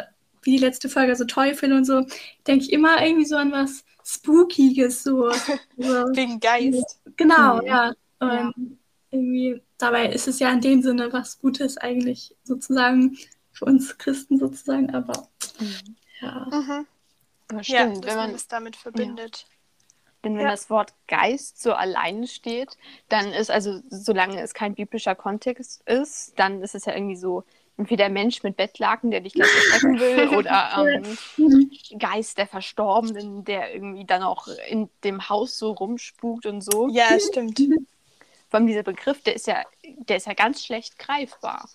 wie 0.43 0.53
die 0.53 0.59
letzte 0.59 0.89
Folge, 0.89 1.15
so 1.17 1.25
Teufel 1.25 1.73
und 1.73 1.85
so, 1.85 2.05
denke 2.47 2.65
ich 2.65 2.73
immer 2.73 3.05
irgendwie 3.05 3.27
so 3.27 3.37
an 3.37 3.53
was 3.53 3.85
Spookiges, 4.05 5.05
so. 5.05 5.31
Wegen 5.77 6.41
Geist. 6.41 7.01
genau, 7.17 7.61
Mhm. 7.61 7.67
ja. 7.67 7.93
Und 8.21 8.29
Ja. 8.35 8.53
irgendwie, 9.11 9.63
dabei 9.79 10.07
ist 10.07 10.27
es 10.29 10.39
ja 10.39 10.51
in 10.51 10.61
dem 10.61 10.83
Sinne 10.83 11.13
was 11.13 11.39
Gutes 11.41 11.77
eigentlich 11.77 12.35
sozusagen 12.45 13.17
für 13.63 13.67
uns 13.67 13.97
Christen 13.97 14.39
sozusagen, 14.39 14.93
aber 14.93 15.29
ja. 16.21 16.47
Mhm. 16.51 16.87
Ja, 17.53 17.63
stimmt, 17.63 18.05
dass 18.05 18.07
wenn 18.07 18.17
man 18.17 18.31
es 18.35 18.49
damit 18.49 18.77
verbindet. 18.77 19.47
Denn 20.25 20.37
wenn 20.37 20.45
Ja. 20.47 20.51
das 20.53 20.71
Wort 20.71 20.95
Geist 21.09 21.63
so 21.63 21.73
alleine 21.73 22.27
steht, 22.27 22.77
dann 23.09 23.33
ist 23.33 23.51
also, 23.51 23.81
solange 23.91 24.41
es 24.41 24.55
kein 24.55 24.75
biblischer 24.75 25.15
Kontext 25.15 25.83
ist, 25.83 26.33
dann 26.39 26.63
ist 26.63 26.75
es 26.75 26.85
ja 26.87 26.95
irgendwie 26.95 27.17
so, 27.17 27.45
entweder 27.77 28.09
Mensch 28.09 28.43
mit 28.43 28.57
Bettlaken, 28.57 29.11
der 29.11 29.21
dich 29.21 29.35
gleich 29.35 29.49
erschrecken 29.55 29.99
will, 30.01 30.29
oder 30.37 30.93
ähm, 30.95 31.17
Mhm. 31.37 31.71
Geist 31.99 32.39
der 32.39 32.47
Verstorbenen, 32.47 33.45
der 33.45 33.75
irgendwie 33.75 34.05
dann 34.05 34.23
auch 34.23 34.49
in 34.69 34.89
dem 35.05 35.29
Haus 35.29 35.59
so 35.59 35.73
rumspukt 35.73 36.47
und 36.47 36.63
so. 36.63 36.89
Ja, 36.89 37.19
stimmt. 37.19 37.61
Vor 38.49 38.59
allem 38.59 38.67
dieser 38.67 38.83
Begriff, 38.83 39.23
der 39.23 39.35
ist 39.35 39.47
ja, 39.47 39.65
der 39.83 40.17
ist 40.17 40.27
ja 40.27 40.35
ganz 40.35 40.65
schlecht 40.65 40.99
greifbar. 40.99 41.69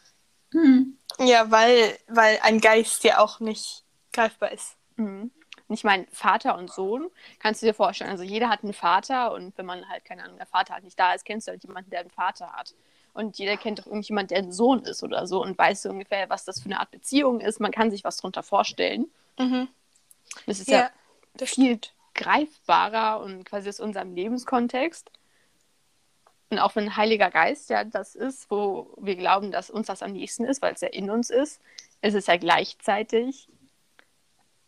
Mhm. 0.53 0.96
Ja, 1.19 1.49
weil, 1.51 1.97
weil 2.07 2.39
ein 2.43 2.59
Geist 2.61 3.03
ja 3.03 3.19
auch 3.19 3.39
nicht 3.39 3.83
greifbar 4.13 4.51
ist. 4.51 4.75
Mhm. 4.97 5.31
Und 5.67 5.73
ich 5.73 5.83
meine, 5.83 6.07
Vater 6.11 6.57
und 6.57 6.71
Sohn, 6.71 7.09
kannst 7.39 7.61
du 7.61 7.65
dir 7.65 7.73
vorstellen, 7.73 8.09
also 8.09 8.23
jeder 8.23 8.49
hat 8.49 8.63
einen 8.63 8.73
Vater 8.73 9.33
und 9.33 9.57
wenn 9.57 9.65
man 9.65 9.89
halt, 9.89 10.05
keine 10.05 10.23
Ahnung, 10.23 10.37
der 10.37 10.45
Vater 10.45 10.73
halt 10.73 10.83
nicht 10.85 10.97
da 10.97 11.13
ist, 11.13 11.25
kennst 11.25 11.47
du 11.47 11.51
halt 11.51 11.63
jemanden, 11.63 11.89
der 11.89 12.01
einen 12.01 12.09
Vater 12.09 12.53
hat. 12.53 12.73
Und 13.13 13.37
jeder 13.37 13.57
kennt 13.57 13.79
doch 13.79 13.87
irgendjemand, 13.87 14.31
der 14.31 14.37
ein 14.39 14.51
Sohn 14.51 14.83
ist 14.83 15.03
oder 15.03 15.27
so 15.27 15.41
und 15.41 15.57
weiß 15.57 15.81
so 15.81 15.89
ungefähr, 15.89 16.29
was 16.29 16.45
das 16.45 16.59
für 16.59 16.65
eine 16.67 16.79
Art 16.79 16.91
Beziehung 16.91 17.41
ist. 17.41 17.59
Man 17.59 17.71
kann 17.71 17.91
sich 17.91 18.03
was 18.03 18.17
drunter 18.17 18.43
vorstellen. 18.43 19.07
Mhm. 19.39 19.67
Das 20.45 20.59
ist 20.59 20.67
ja, 20.69 20.77
Ja, 20.83 20.89
das 21.33 21.51
viel 21.51 21.79
greifbarer 22.13 23.21
und 23.21 23.43
quasi 23.45 23.69
aus 23.69 23.79
unserem 23.79 24.13
Lebenskontext. 24.13 25.11
Und 26.49 26.59
auch 26.59 26.75
wenn 26.75 26.95
Heiliger 26.95 27.29
Geist 27.29 27.69
ja 27.69 27.83
das 27.83 28.15
ist, 28.15 28.49
wo 28.49 28.93
wir 28.97 29.15
glauben, 29.15 29.51
dass 29.51 29.69
uns 29.69 29.87
das 29.87 30.01
am 30.01 30.13
nächsten 30.13 30.45
ist, 30.45 30.61
weil 30.61 30.73
es 30.73 30.81
ja 30.81 30.87
in 30.87 31.09
uns 31.09 31.29
ist, 31.29 31.61
ist 32.01 32.13
es 32.13 32.27
ja 32.27 32.37
gleichzeitig 32.37 33.49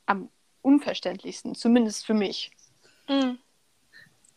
am 0.05 0.29
unverständlichsten, 0.61 1.55
zumindest 1.55 2.05
für 2.05 2.13
mich. 2.13 2.51
Mhm. 3.07 3.37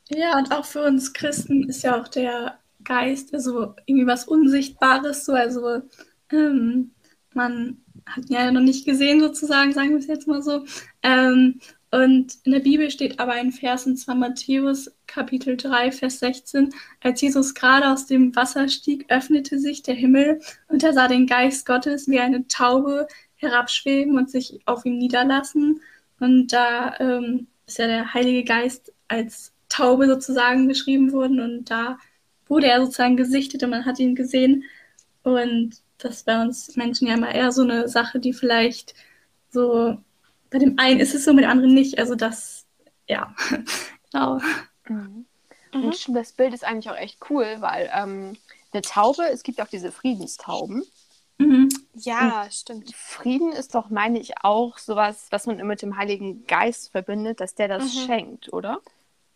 Ja, 0.09 0.39
und 0.39 0.53
auch 0.53 0.65
für 0.65 0.85
uns 0.85 1.13
Christen 1.13 1.69
ist 1.69 1.83
ja 1.83 2.01
auch 2.01 2.09
der 2.09 2.59
Geist, 2.85 3.33
also 3.35 3.75
irgendwie 3.87 4.07
was 4.07 4.27
Unsichtbares, 4.27 5.25
so, 5.25 5.33
also 5.33 5.83
ähm, 6.31 6.93
man 7.35 7.79
hat 8.07 8.29
ihn 8.29 8.35
ja 8.35 8.51
noch 8.51 8.61
nicht 8.61 8.85
gesehen 8.85 9.21
sozusagen, 9.21 9.73
sagen 9.73 9.91
wir 9.91 9.99
es 9.99 10.07
jetzt 10.07 10.27
mal 10.27 10.43
so. 10.43 10.65
Ähm, 11.03 11.61
und 11.93 12.39
in 12.45 12.53
der 12.53 12.61
Bibel 12.61 12.91
steht 12.91 13.21
aber 13.21 13.33
ein 13.33 13.53
Vers, 13.53 13.87
und 13.87 13.99
zwar 13.99 14.15
Matthäus 14.15 14.91
Kapitel 15.07 15.59
3, 15.59 15.93
Vers 15.93 16.21
16. 16.21 16.75
Als 17.03 17.21
Jesus 17.21 17.55
gerade 17.55 17.91
aus 17.93 18.07
dem 18.07 18.35
Wasser 18.35 18.69
stieg, 18.69 19.05
öffnete 19.09 19.59
sich 19.59 19.83
der 19.83 19.95
Himmel 19.95 20.41
und 20.69 20.83
er 20.83 20.95
sah 20.95 21.07
den 21.07 21.27
Geist 21.27 21.67
Gottes 21.67 22.09
wie 22.09 22.19
eine 22.19 22.49
Taube 22.49 23.07
herabschweben 23.37 24.17
und 24.17 24.31
sich 24.31 24.61
auf 24.65 24.87
ihm 24.87 24.97
niederlassen. 24.97 25.83
Und 26.19 26.55
da 26.55 26.95
ähm, 26.99 27.49
ist 27.67 27.79
ja 27.79 27.87
der 27.87 28.15
Heilige 28.15 28.45
Geist 28.45 28.91
als 29.09 29.53
Taube 29.69 30.07
sozusagen 30.07 30.69
beschrieben 30.69 31.13
worden 31.13 31.41
und 31.41 31.71
da 31.71 31.99
wurde 32.47 32.69
er 32.69 32.81
sozusagen 32.81 33.19
gesichtet 33.19 33.63
und 33.65 33.71
man 33.71 33.85
hat 33.85 33.99
ihn 33.99 34.15
gesehen. 34.15 34.65
Und 35.25 35.77
das 35.99 36.23
bei 36.25 36.41
uns 36.41 36.75
Menschen 36.77 37.07
ja 37.09 37.15
immer 37.15 37.35
eher 37.35 37.53
so 37.53 37.63
eine 37.63 37.89
Sache, 37.89 38.19
die 38.19 38.33
vielleicht 38.33 38.95
so, 39.51 39.99
bei 40.53 40.59
dem 40.59 40.79
einen 40.79 41.01
ist 41.01 41.15
es 41.15 41.25
so, 41.25 41.33
mit 41.33 41.45
dem 41.45 41.51
anderen 41.51 41.75
nicht. 41.75 41.99
Also 41.99 42.15
das, 42.15 42.67
ja, 43.09 43.35
genau. 44.13 44.39
Mhm. 44.89 45.27
Und 45.73 46.09
mhm. 46.09 46.15
das 46.15 46.33
Bild 46.33 46.53
ist 46.53 46.65
eigentlich 46.65 46.91
auch 46.91 46.99
echt 46.99 47.19
cool, 47.31 47.57
weil 47.61 47.91
ähm, 47.95 48.37
eine 48.73 48.83
Taube, 48.83 49.23
es 49.33 49.43
gibt 49.43 49.61
auch 49.61 49.69
diese 49.69 49.91
Friedenstauben. 49.91 50.85
Mhm. 51.39 51.69
Ja, 51.95 52.43
Und 52.43 52.55
stimmt. 52.55 52.95
Frieden 52.95 53.53
ist 53.53 53.75
doch, 53.75 53.91
meine 53.91 54.19
ich, 54.19 54.33
auch 54.43 54.79
sowas, 54.79 55.27
was 55.31 55.47
man 55.47 55.59
immer 55.59 55.71
mit 55.71 55.83
dem 55.83 55.97
Heiligen 55.97 56.47
Geist 56.47 56.93
verbindet, 56.93 57.41
dass 57.41 57.55
der 57.55 57.69
das 57.69 57.85
mhm. 57.85 57.99
schenkt, 58.07 58.53
oder? 58.53 58.81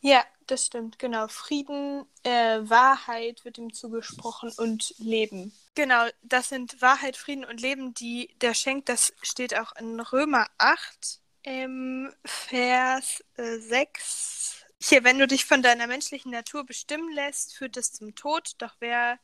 Ja, 0.01 0.25
das 0.47 0.67
stimmt, 0.67 0.99
genau. 0.99 1.27
Frieden, 1.29 2.07
äh, 2.23 2.61
Wahrheit 2.63 3.45
wird 3.45 3.59
ihm 3.59 3.73
zugesprochen 3.73 4.53
und 4.57 4.95
Leben. 4.99 5.53
Genau, 5.75 6.07
das 6.23 6.49
sind 6.49 6.81
Wahrheit, 6.81 7.17
Frieden 7.17 7.45
und 7.45 7.61
Leben, 7.61 7.95
die 7.95 8.35
der 8.41 8.55
schenkt. 8.55 8.89
Das 8.89 9.13
steht 9.23 9.59
auch 9.59 9.75
in 9.77 9.99
Römer 10.01 10.47
8 10.59 11.21
im 11.43 12.13
Vers 12.25 13.25
äh, 13.37 13.59
6. 13.59 14.65
Hier, 14.81 15.05
wenn 15.05 15.19
du 15.19 15.27
dich 15.27 15.45
von 15.45 15.63
deiner 15.63 15.87
menschlichen 15.87 16.31
Natur 16.31 16.65
bestimmen 16.65 17.13
lässt, 17.13 17.55
führt 17.57 17.77
es 17.77 17.93
zum 17.93 18.15
Tod, 18.15 18.53
doch 18.59 18.77
wer 18.79 19.19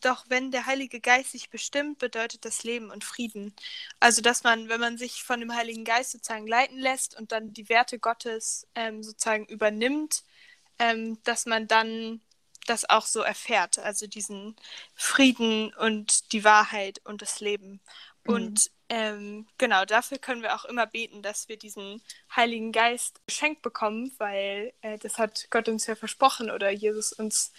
doch 0.00 0.24
wenn 0.28 0.50
der 0.50 0.66
Heilige 0.66 1.00
Geist 1.00 1.32
sich 1.32 1.50
bestimmt, 1.50 1.98
bedeutet 1.98 2.44
das 2.44 2.64
Leben 2.64 2.90
und 2.90 3.04
Frieden. 3.04 3.54
Also, 4.00 4.22
dass 4.22 4.42
man, 4.44 4.68
wenn 4.68 4.80
man 4.80 4.98
sich 4.98 5.22
von 5.22 5.40
dem 5.40 5.54
Heiligen 5.54 5.84
Geist 5.84 6.12
sozusagen 6.12 6.46
leiten 6.46 6.78
lässt 6.78 7.18
und 7.18 7.32
dann 7.32 7.52
die 7.52 7.68
Werte 7.68 7.98
Gottes 7.98 8.66
ähm, 8.74 9.02
sozusagen 9.02 9.46
übernimmt, 9.46 10.24
ähm, 10.78 11.18
dass 11.24 11.46
man 11.46 11.68
dann 11.68 12.20
das 12.66 12.88
auch 12.88 13.06
so 13.06 13.20
erfährt. 13.20 13.78
Also 13.78 14.06
diesen 14.06 14.56
Frieden 14.94 15.72
und 15.74 16.32
die 16.32 16.44
Wahrheit 16.44 17.00
und 17.04 17.22
das 17.22 17.40
Leben. 17.40 17.80
Mhm. 18.24 18.34
Und 18.34 18.70
ähm, 18.88 19.46
genau, 19.58 19.84
dafür 19.84 20.18
können 20.18 20.42
wir 20.42 20.54
auch 20.54 20.64
immer 20.64 20.86
beten, 20.86 21.22
dass 21.22 21.48
wir 21.48 21.58
diesen 21.58 22.02
Heiligen 22.34 22.72
Geist 22.72 23.20
geschenkt 23.26 23.62
bekommen, 23.62 24.12
weil 24.18 24.72
äh, 24.82 24.98
das 24.98 25.18
hat 25.18 25.48
Gott 25.50 25.68
uns 25.68 25.86
ja 25.86 25.94
versprochen 25.94 26.50
oder 26.50 26.70
Jesus 26.70 27.12
uns 27.12 27.52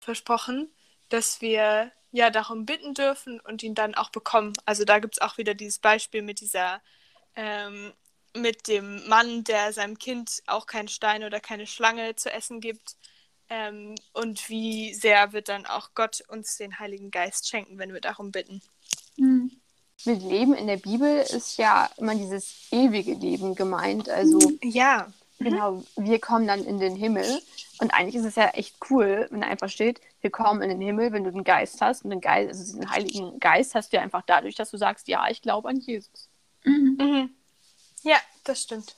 versprochen 0.00 0.70
dass 1.10 1.40
wir 1.40 1.92
ja 2.12 2.30
darum 2.30 2.66
bitten 2.66 2.94
dürfen 2.94 3.40
und 3.40 3.62
ihn 3.62 3.74
dann 3.74 3.94
auch 3.94 4.10
bekommen. 4.10 4.52
Also 4.64 4.84
da 4.84 4.98
gibt 4.98 5.16
es 5.16 5.20
auch 5.20 5.38
wieder 5.38 5.54
dieses 5.54 5.78
Beispiel 5.78 6.22
mit 6.22 6.40
dieser, 6.40 6.80
ähm, 7.36 7.92
mit 8.34 8.68
dem 8.68 9.06
Mann, 9.08 9.44
der 9.44 9.72
seinem 9.72 9.98
Kind 9.98 10.42
auch 10.46 10.66
keinen 10.66 10.88
Stein 10.88 11.24
oder 11.24 11.40
keine 11.40 11.66
Schlange 11.66 12.16
zu 12.16 12.32
essen 12.32 12.60
gibt. 12.60 12.96
Ähm, 13.48 13.96
und 14.12 14.48
wie 14.48 14.94
sehr 14.94 15.32
wird 15.32 15.48
dann 15.48 15.66
auch 15.66 15.90
Gott 15.94 16.22
uns 16.28 16.56
den 16.56 16.78
Heiligen 16.78 17.10
Geist 17.10 17.48
schenken, 17.48 17.78
wenn 17.78 17.92
wir 17.92 18.00
darum 18.00 18.30
bitten. 18.30 18.62
Mhm. 19.16 19.50
Mit 20.04 20.22
Leben 20.22 20.54
in 20.54 20.66
der 20.66 20.78
Bibel 20.78 21.18
ist 21.18 21.58
ja 21.58 21.90
immer 21.98 22.14
dieses 22.14 22.68
ewige 22.70 23.14
Leben 23.14 23.54
gemeint. 23.54 24.08
Also 24.08 24.38
ja. 24.62 25.12
Genau, 25.40 25.82
wir 25.96 26.18
kommen 26.20 26.46
dann 26.46 26.64
in 26.64 26.78
den 26.78 26.96
Himmel. 26.96 27.42
Und 27.80 27.94
eigentlich 27.94 28.16
ist 28.16 28.26
es 28.26 28.34
ja 28.34 28.48
echt 28.48 28.76
cool, 28.90 29.26
wenn 29.30 29.40
da 29.40 29.46
einfach 29.46 29.70
steht, 29.70 30.02
wir 30.20 30.30
kommen 30.30 30.60
in 30.60 30.68
den 30.68 30.82
Himmel, 30.82 31.12
wenn 31.12 31.24
du 31.24 31.32
den 31.32 31.44
Geist 31.44 31.80
hast. 31.80 32.04
Und 32.04 32.10
den 32.10 32.20
Geist, 32.20 32.50
also 32.50 32.62
diesen 32.62 32.90
Heiligen 32.90 33.40
Geist 33.40 33.74
hast 33.74 33.92
du 33.92 33.96
ja 33.96 34.02
einfach 34.02 34.22
dadurch, 34.26 34.54
dass 34.54 34.70
du 34.70 34.76
sagst, 34.76 35.08
ja, 35.08 35.28
ich 35.30 35.40
glaube 35.40 35.70
an 35.70 35.80
Jesus. 35.80 36.28
Mhm. 36.64 36.96
Mhm. 37.00 37.30
Ja, 38.02 38.18
das 38.44 38.62
stimmt. 38.62 38.94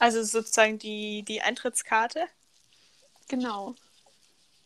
Also 0.00 0.22
sozusagen 0.24 0.78
die, 0.78 1.22
die 1.22 1.42
Eintrittskarte. 1.42 2.26
Genau. 3.28 3.76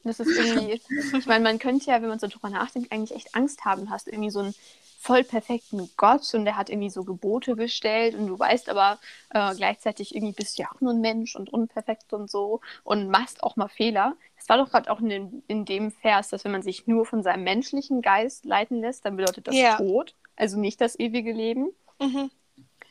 Das 0.04 0.18
ist 0.18 0.28
irgendwie, 0.28 0.80
ich 1.16 1.26
meine, 1.26 1.44
man 1.44 1.58
könnte 1.58 1.90
ja, 1.90 2.00
wenn 2.02 2.08
man 2.08 2.18
so 2.18 2.26
drüber 2.26 2.50
nachdenkt, 2.50 2.90
eigentlich 2.90 3.16
echt 3.16 3.34
Angst 3.34 3.64
haben. 3.64 3.84
Du 3.84 3.90
hast 3.90 4.08
irgendwie 4.08 4.30
so 4.30 4.40
ein 4.40 4.54
voll 5.02 5.24
perfekten 5.24 5.90
Gott 5.96 6.32
und 6.32 6.44
der 6.44 6.56
hat 6.56 6.70
irgendwie 6.70 6.88
so 6.88 7.02
Gebote 7.02 7.56
gestellt 7.56 8.14
und 8.14 8.28
du 8.28 8.38
weißt 8.38 8.68
aber 8.68 9.00
äh, 9.30 9.52
gleichzeitig 9.56 10.14
irgendwie 10.14 10.32
bist 10.32 10.56
du 10.56 10.62
ja 10.62 10.68
auch 10.72 10.80
nur 10.80 10.92
ein 10.92 11.00
Mensch 11.00 11.34
und 11.34 11.52
unperfekt 11.52 12.12
und 12.12 12.30
so 12.30 12.60
und 12.84 13.10
machst 13.10 13.42
auch 13.42 13.56
mal 13.56 13.66
Fehler. 13.66 14.14
Es 14.36 14.48
war 14.48 14.58
doch 14.58 14.70
gerade 14.70 14.90
auch 14.92 15.00
in, 15.00 15.42
in 15.48 15.64
dem 15.64 15.90
Vers, 15.90 16.28
dass 16.28 16.44
wenn 16.44 16.52
man 16.52 16.62
sich 16.62 16.86
nur 16.86 17.04
von 17.04 17.24
seinem 17.24 17.42
menschlichen 17.42 18.00
Geist 18.00 18.44
leiten 18.44 18.80
lässt, 18.80 19.04
dann 19.04 19.16
bedeutet 19.16 19.48
das 19.48 19.56
ja. 19.56 19.76
Tod, 19.76 20.14
also 20.36 20.58
nicht 20.58 20.80
das 20.80 20.96
ewige 20.96 21.32
Leben. 21.32 21.70
Mhm. 22.00 22.30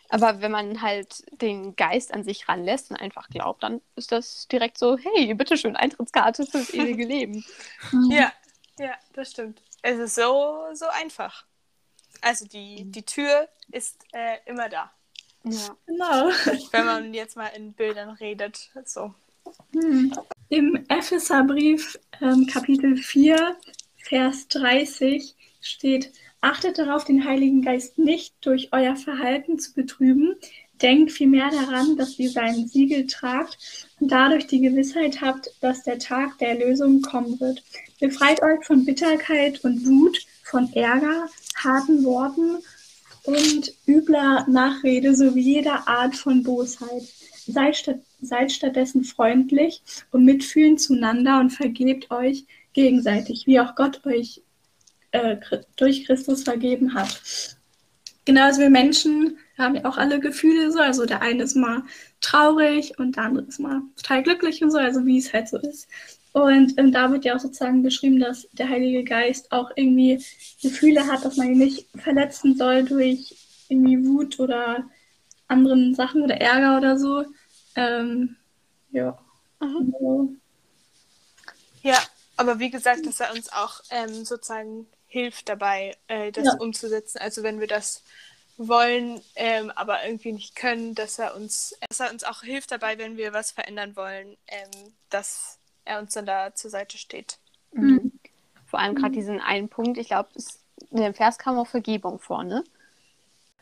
Aber 0.09 0.41
wenn 0.41 0.51
man 0.51 0.81
halt 0.81 1.23
den 1.41 1.77
Geist 1.77 2.13
an 2.13 2.25
sich 2.25 2.49
ranlässt 2.49 2.91
und 2.91 2.97
einfach 2.97 3.29
glaubt, 3.29 3.63
dann 3.63 3.79
ist 3.95 4.11
das 4.11 4.49
direkt 4.49 4.77
so, 4.77 4.97
hey, 4.97 5.33
bitteschön, 5.33 5.77
Eintrittskarte 5.77 6.45
fürs 6.45 6.73
ewige 6.73 7.05
Leben. 7.07 7.45
Ja, 8.09 8.33
ja, 8.77 8.95
das 9.13 9.31
stimmt. 9.31 9.61
Es 9.81 9.97
ist 9.97 10.15
so, 10.15 10.65
so 10.73 10.87
einfach. 10.87 11.45
Also 12.21 12.45
die, 12.45 12.85
die 12.85 13.03
Tür 13.03 13.49
ist 13.71 14.03
äh, 14.13 14.37
immer 14.45 14.69
da. 14.69 14.91
Ja. 15.43 15.75
Genau. 15.87 16.29
Wenn 16.71 16.85
man 16.85 17.13
jetzt 17.13 17.35
mal 17.35 17.47
in 17.47 17.73
Bildern 17.73 18.11
redet. 18.11 18.69
So. 18.85 19.13
Hm. 19.73 20.13
Im 20.49 20.85
Epheserbrief 20.87 21.97
ähm, 22.21 22.45
Kapitel 22.45 22.95
4, 22.97 23.55
Vers 23.97 24.47
30 24.49 25.35
steht, 25.61 26.11
achtet 26.41 26.77
darauf, 26.77 27.05
den 27.05 27.25
Heiligen 27.25 27.61
Geist 27.61 27.97
nicht 27.97 28.35
durch 28.41 28.69
euer 28.71 28.95
Verhalten 28.95 29.59
zu 29.59 29.73
betrüben. 29.73 30.35
Denkt 30.81 31.11
vielmehr 31.11 31.49
daran, 31.51 31.95
dass 31.95 32.17
ihr 32.17 32.31
sein 32.31 32.67
Siegel 32.67 33.05
tragt 33.05 33.87
und 33.99 34.11
dadurch 34.11 34.47
die 34.47 34.61
Gewissheit 34.61 35.21
habt, 35.21 35.51
dass 35.61 35.83
der 35.83 35.99
Tag 35.99 36.39
der 36.39 36.59
Erlösung 36.59 37.01
kommen 37.01 37.39
wird. 37.39 37.63
Befreit 37.99 38.41
euch 38.41 38.65
von 38.65 38.83
Bitterkeit 38.83 39.63
und 39.63 39.85
Wut, 39.85 40.17
von 40.51 40.71
Ärger, 40.73 41.27
harten 41.55 42.03
Worten 42.03 42.57
und 43.23 43.73
übler 43.87 44.45
Nachrede 44.47 45.15
sowie 45.15 45.41
jeder 45.41 45.87
Art 45.87 46.15
von 46.15 46.43
Bosheit. 46.43 47.03
Seid, 47.47 47.75
statt, 47.75 47.99
seid 48.21 48.51
stattdessen 48.51 49.03
freundlich 49.03 49.81
und 50.11 50.25
mitfühlend 50.25 50.79
zueinander 50.79 51.39
und 51.39 51.49
vergebt 51.49 52.11
euch 52.11 52.45
gegenseitig, 52.73 53.47
wie 53.47 53.59
auch 53.59 53.75
Gott 53.75 54.05
euch 54.05 54.43
äh, 55.11 55.37
durch 55.75 56.05
Christus 56.05 56.43
vergeben 56.43 56.93
hat. 56.93 57.19
Genau, 58.25 58.43
also 58.43 58.61
wir 58.61 58.69
Menschen 58.69 59.37
haben 59.57 59.75
ja 59.75 59.85
auch 59.85 59.97
alle 59.97 60.19
Gefühle 60.19 60.71
so. 60.71 60.79
Also 60.79 61.05
der 61.05 61.21
eine 61.21 61.43
ist 61.43 61.55
mal 61.55 61.83
traurig 62.19 62.99
und 62.99 63.15
der 63.15 63.23
andere 63.23 63.45
ist 63.45 63.59
mal 63.59 63.81
total 63.97 64.23
glücklich 64.23 64.63
und 64.63 64.71
so, 64.71 64.77
also 64.77 65.05
wie 65.05 65.17
es 65.17 65.33
halt 65.33 65.49
so 65.49 65.57
ist. 65.57 65.87
Und 66.33 66.77
ähm, 66.77 66.91
da 66.91 67.11
wird 67.11 67.25
ja 67.25 67.35
auch 67.35 67.39
sozusagen 67.39 67.83
beschrieben, 67.83 68.19
dass 68.19 68.47
der 68.53 68.69
Heilige 68.69 69.03
Geist 69.03 69.51
auch 69.51 69.71
irgendwie 69.75 70.23
Gefühle 70.61 71.05
hat, 71.07 71.25
dass 71.25 71.37
man 71.37 71.51
ihn 71.51 71.57
nicht 71.57 71.87
verletzen 71.95 72.55
soll 72.55 72.83
durch 72.83 73.35
irgendwie 73.67 74.05
Wut 74.05 74.39
oder 74.39 74.89
anderen 75.47 75.93
Sachen 75.95 76.23
oder 76.23 76.39
Ärger 76.39 76.77
oder 76.77 76.97
so. 76.97 77.25
Ähm, 77.75 78.37
ja. 78.91 79.17
Mhm. 79.59 80.39
Ja, 81.83 81.97
aber 82.37 82.59
wie 82.59 82.69
gesagt, 82.69 83.05
dass 83.05 83.19
er 83.19 83.33
uns 83.33 83.51
auch 83.51 83.81
ähm, 83.89 84.23
sozusagen 84.25 84.87
hilft 85.07 85.49
dabei, 85.49 85.97
äh, 86.07 86.31
das 86.31 86.45
ja. 86.45 86.53
umzusetzen. 86.53 87.19
Also 87.19 87.43
wenn 87.43 87.59
wir 87.59 87.67
das 87.67 88.03
wollen, 88.57 89.21
ähm, 89.35 89.71
aber 89.71 90.05
irgendwie 90.05 90.33
nicht 90.33 90.55
können, 90.55 90.95
dass 90.95 91.19
er 91.19 91.35
uns, 91.35 91.75
dass 91.89 91.99
er 91.99 92.11
uns 92.11 92.23
auch 92.23 92.41
hilft 92.41 92.71
dabei, 92.71 92.97
wenn 92.97 93.17
wir 93.17 93.33
was 93.33 93.51
verändern 93.51 93.95
wollen, 93.95 94.37
ähm, 94.47 94.93
dass 95.09 95.59
er 95.91 95.99
uns 95.99 96.13
dann 96.13 96.25
da 96.25 96.53
zur 96.53 96.71
Seite 96.71 96.97
steht. 96.97 97.37
Mhm. 97.73 98.11
Vor 98.65 98.79
allem 98.79 98.95
gerade 98.95 99.13
diesen 99.13 99.39
einen 99.41 99.69
Punkt, 99.69 99.97
ich 99.97 100.07
glaube, 100.07 100.29
in 100.91 100.97
dem 101.01 101.13
Vers 101.13 101.37
kam 101.37 101.57
auch 101.57 101.67
Vergebung 101.67 102.19
vor, 102.19 102.43
ne? 102.43 102.63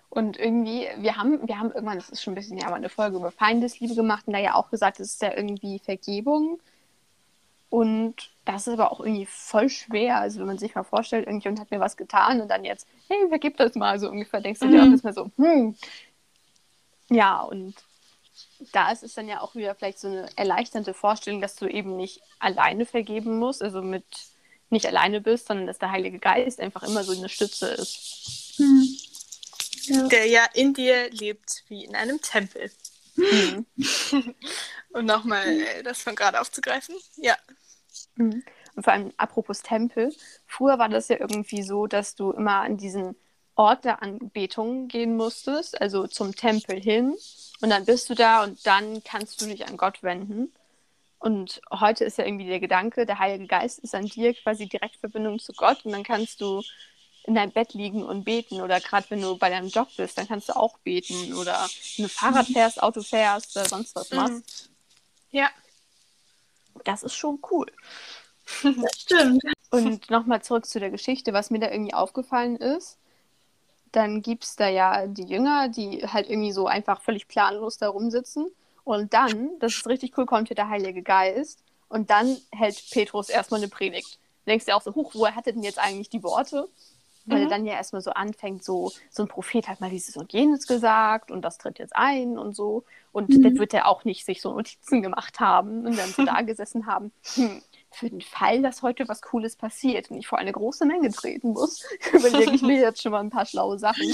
Und 0.09 0.37
irgendwie, 0.37 0.87
wir 0.97 1.17
haben, 1.17 1.47
wir 1.47 1.59
haben 1.59 1.71
irgendwann, 1.71 1.97
das 1.97 2.09
ist 2.09 2.23
schon 2.23 2.33
ein 2.33 2.35
bisschen 2.35 2.57
ja, 2.57 2.65
aber 2.67 2.75
eine 2.75 2.89
Folge 2.89 3.17
über 3.17 3.31
Feindesliebe 3.31 3.93
gemacht 3.93 4.27
und 4.27 4.33
da 4.33 4.39
ja 4.39 4.55
auch 4.55 4.71
gesagt, 4.71 4.99
es 4.99 5.13
ist 5.13 5.21
ja 5.21 5.35
irgendwie 5.35 5.79
Vergebung. 5.79 6.59
Und 7.69 8.31
das 8.45 8.65
ist 8.65 8.73
aber 8.73 8.91
auch 8.91 8.99
irgendwie 8.99 9.27
voll 9.27 9.69
schwer. 9.69 10.17
Also 10.19 10.39
wenn 10.39 10.47
man 10.47 10.57
sich 10.57 10.73
mal 10.73 10.83
vorstellt, 10.83 11.27
irgendjemand 11.27 11.59
hat 11.59 11.69
mir 11.69 11.79
was 11.79 11.97
getan 11.97 12.41
und 12.41 12.47
dann 12.49 12.65
jetzt, 12.65 12.87
hey, 13.07 13.27
vergib 13.29 13.57
das 13.57 13.75
mal 13.75 13.99
so 13.99 14.09
ungefähr, 14.09 14.41
denkst 14.41 14.61
du 14.61 14.69
dir 14.69 14.81
Mhm. 14.81 14.87
auch 14.87 14.91
erstmal 14.91 15.13
so, 15.13 15.31
hm. 15.37 15.75
Ja, 17.11 17.41
und 17.41 17.75
da 18.71 18.91
ist 18.91 19.03
es 19.03 19.13
dann 19.13 19.27
ja 19.27 19.41
auch 19.41 19.55
wieder 19.55 19.75
vielleicht 19.75 19.99
so 19.99 20.07
eine 20.07 20.29
erleichternde 20.35 20.93
Vorstellung, 20.93 21.41
dass 21.41 21.55
du 21.55 21.67
eben 21.67 21.95
nicht 21.95 22.21
alleine 22.39 22.85
vergeben 22.85 23.39
musst, 23.39 23.61
also 23.61 23.81
mit 23.81 24.05
nicht 24.69 24.85
alleine 24.85 25.21
bist, 25.21 25.47
sondern 25.47 25.67
dass 25.67 25.79
der 25.79 25.91
Heilige 25.91 26.19
Geist 26.19 26.59
einfach 26.59 26.83
immer 26.83 27.03
so 27.03 27.11
eine 27.11 27.29
Stütze 27.29 27.67
ist. 27.67 28.53
Hm. 28.57 28.87
Ja. 29.85 30.07
Der 30.07 30.25
ja 30.27 30.45
in 30.53 30.73
dir 30.73 31.09
lebt 31.09 31.63
wie 31.67 31.85
in 31.85 31.95
einem 31.95 32.21
Tempel. 32.21 32.71
Mhm. 33.15 33.65
Um 34.91 35.05
nochmal 35.05 35.47
äh, 35.47 35.83
das 35.83 36.01
von 36.01 36.15
gerade 36.15 36.41
aufzugreifen. 36.41 36.95
Ja. 37.17 37.37
Mhm. 38.15 38.43
Und 38.75 38.83
vor 38.83 38.93
allem 38.93 39.13
apropos 39.17 39.61
Tempel, 39.61 40.15
früher 40.47 40.79
war 40.79 40.89
das 40.89 41.09
ja 41.09 41.17
irgendwie 41.19 41.61
so, 41.61 41.85
dass 41.85 42.15
du 42.15 42.31
immer 42.31 42.61
an 42.61 42.77
diesen 42.77 43.15
Ort 43.55 43.85
der 43.85 44.01
Anbetung 44.01 44.87
gehen 44.87 45.15
musstest, 45.17 45.79
also 45.79 46.07
zum 46.07 46.35
Tempel 46.35 46.79
hin. 46.81 47.15
Und 47.61 47.69
dann 47.69 47.85
bist 47.85 48.09
du 48.09 48.15
da 48.15 48.43
und 48.43 48.65
dann 48.65 49.03
kannst 49.03 49.41
du 49.41 49.45
dich 49.45 49.67
an 49.67 49.77
Gott 49.77 50.01
wenden. 50.01 50.53
Und 51.19 51.61
heute 51.69 52.05
ist 52.05 52.17
ja 52.17 52.25
irgendwie 52.25 52.47
der 52.47 52.61
Gedanke, 52.61 53.05
der 53.05 53.19
Heilige 53.19 53.47
Geist 53.47 53.79
ist 53.79 53.93
an 53.93 54.05
dir 54.05 54.33
quasi 54.33 54.67
Direktverbindung 54.67 55.39
zu 55.39 55.51
Gott 55.53 55.83
und 55.83 55.91
dann 55.91 56.03
kannst 56.03 56.39
du 56.39 56.63
in 57.25 57.35
deinem 57.35 57.51
Bett 57.51 57.73
liegen 57.73 58.03
und 58.03 58.23
beten 58.23 58.61
oder 58.61 58.79
gerade 58.79 59.09
wenn 59.09 59.21
du 59.21 59.37
bei 59.37 59.49
deinem 59.49 59.67
Job 59.67 59.89
bist, 59.97 60.17
dann 60.17 60.27
kannst 60.27 60.47
du 60.47 60.55
auch 60.55 60.77
beten 60.79 61.33
oder 61.33 61.69
wenn 61.97 62.03
du 62.03 62.09
Fahrrad 62.09 62.47
fährst, 62.47 62.81
Auto 62.81 63.01
fährst 63.01 63.55
oder 63.55 63.67
sonst 63.67 63.95
was 63.95 64.11
machst. 64.11 64.69
Mhm. 65.31 65.37
Ja. 65.37 65.49
Das 66.85 67.03
ist 67.03 67.15
schon 67.15 67.39
cool. 67.51 67.67
Das 68.63 69.01
stimmt. 69.01 69.43
Und 69.69 70.09
nochmal 70.09 70.41
zurück 70.41 70.65
zu 70.65 70.79
der 70.79 70.89
Geschichte, 70.89 71.33
was 71.33 71.51
mir 71.51 71.59
da 71.59 71.69
irgendwie 71.69 71.93
aufgefallen 71.93 72.55
ist. 72.55 72.97
Dann 73.91 74.21
gibt 74.21 74.43
es 74.43 74.55
da 74.55 74.67
ja 74.67 75.07
die 75.07 75.23
Jünger, 75.25 75.69
die 75.69 76.05
halt 76.07 76.29
irgendwie 76.29 76.51
so 76.51 76.67
einfach 76.67 77.01
völlig 77.01 77.27
planlos 77.27 77.77
da 77.77 77.89
rumsitzen. 77.89 78.47
Und 78.83 79.13
dann, 79.13 79.51
das 79.59 79.75
ist 79.77 79.87
richtig 79.87 80.17
cool, 80.17 80.25
kommt 80.25 80.47
hier 80.49 80.55
der 80.55 80.69
Heilige 80.69 81.01
Geist. 81.03 81.63
Und 81.89 82.09
dann 82.09 82.41
hält 82.51 82.89
Petrus 82.89 83.29
erstmal 83.29 83.59
eine 83.59 83.67
Predigt. 83.69 84.19
Du 84.45 84.51
denkst 84.51 84.65
dir 84.65 84.75
auch 84.75 84.81
so, 84.81 84.95
huch, 84.95 85.11
woher 85.15 85.35
hat 85.35 85.47
er 85.47 85.53
denn 85.53 85.63
jetzt 85.63 85.79
eigentlich 85.79 86.09
die 86.09 86.23
Worte? 86.23 86.69
Weil 87.25 87.39
Mhm. 87.39 87.43
er 87.43 87.47
dann 87.47 87.65
ja 87.65 87.73
erstmal 87.73 88.01
so 88.01 88.11
anfängt, 88.11 88.63
so, 88.63 88.93
so 89.11 89.23
ein 89.23 89.27
Prophet 89.29 89.67
hat 89.67 89.81
mal 89.81 89.89
dieses 89.89 90.17
und 90.17 90.33
jenes 90.33 90.67
gesagt 90.67 91.31
und 91.31 91.43
das 91.43 91.57
tritt 91.59 91.79
jetzt 91.79 91.95
ein 91.95 92.37
und 92.39 92.55
so. 92.55 92.85
Und 93.11 93.33
Mhm. 93.35 93.41
dann 93.43 93.57
wird 93.59 93.73
er 93.73 93.87
auch 93.87 94.03
nicht 94.05 94.25
sich 94.25 94.41
so 94.41 94.53
Notizen 94.53 95.01
gemacht 95.01 95.39
haben 95.39 95.85
und 95.85 95.95
dann 95.97 96.13
so 96.13 96.23
da 96.23 96.41
gesessen 96.43 96.85
haben. 96.87 97.11
Hm, 97.35 97.61
für 97.91 98.09
den 98.09 98.21
Fall, 98.21 98.61
dass 98.61 98.81
heute 98.81 99.07
was 99.07 99.21
Cooles 99.21 99.55
passiert 99.55 100.11
und 100.11 100.17
ich 100.17 100.27
vor 100.27 100.37
eine 100.37 100.51
große 100.51 100.85
Menge 100.85 101.11
treten 101.11 101.53
muss, 101.53 101.83
überlege 102.13 102.51
ich 102.51 102.61
mir 102.61 102.79
jetzt 102.79 103.01
schon 103.01 103.11
mal 103.11 103.21
ein 103.21 103.29
paar 103.29 103.45
schlaue 103.45 103.79
Sachen. 103.79 104.13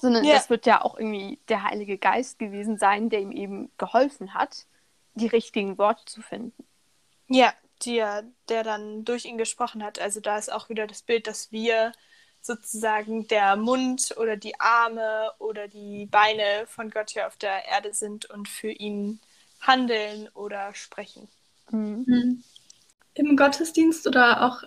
Sondern 0.00 0.24
das 0.24 0.48
wird 0.48 0.64
ja 0.66 0.82
auch 0.82 0.96
irgendwie 0.96 1.40
der 1.48 1.64
Heilige 1.64 1.98
Geist 1.98 2.38
gewesen 2.38 2.78
sein, 2.78 3.10
der 3.10 3.20
ihm 3.20 3.32
eben 3.32 3.70
geholfen 3.78 4.34
hat, 4.34 4.66
die 5.14 5.26
richtigen 5.26 5.76
Worte 5.76 6.04
zu 6.04 6.22
finden. 6.22 6.64
Ja, 7.26 7.52
der, 7.84 8.24
der 8.48 8.62
dann 8.62 9.04
durch 9.04 9.24
ihn 9.24 9.38
gesprochen 9.38 9.82
hat. 9.82 9.98
Also 9.98 10.20
da 10.20 10.38
ist 10.38 10.52
auch 10.52 10.68
wieder 10.68 10.86
das 10.86 11.02
Bild, 11.02 11.26
dass 11.26 11.50
wir 11.50 11.92
sozusagen 12.40 13.26
der 13.28 13.56
Mund 13.56 14.14
oder 14.16 14.36
die 14.36 14.58
Arme 14.60 15.32
oder 15.38 15.68
die 15.68 16.06
Beine 16.06 16.66
von 16.66 16.90
Gott 16.90 17.10
hier 17.10 17.26
auf 17.26 17.36
der 17.36 17.66
Erde 17.66 17.92
sind 17.92 18.26
und 18.26 18.48
für 18.48 18.70
ihn 18.70 19.20
handeln 19.60 20.28
oder 20.34 20.72
sprechen. 20.74 21.28
Mhm. 21.70 22.04
Hm. 22.06 22.42
Im 23.14 23.36
Gottesdienst 23.36 24.06
oder 24.06 24.42
auch 24.46 24.62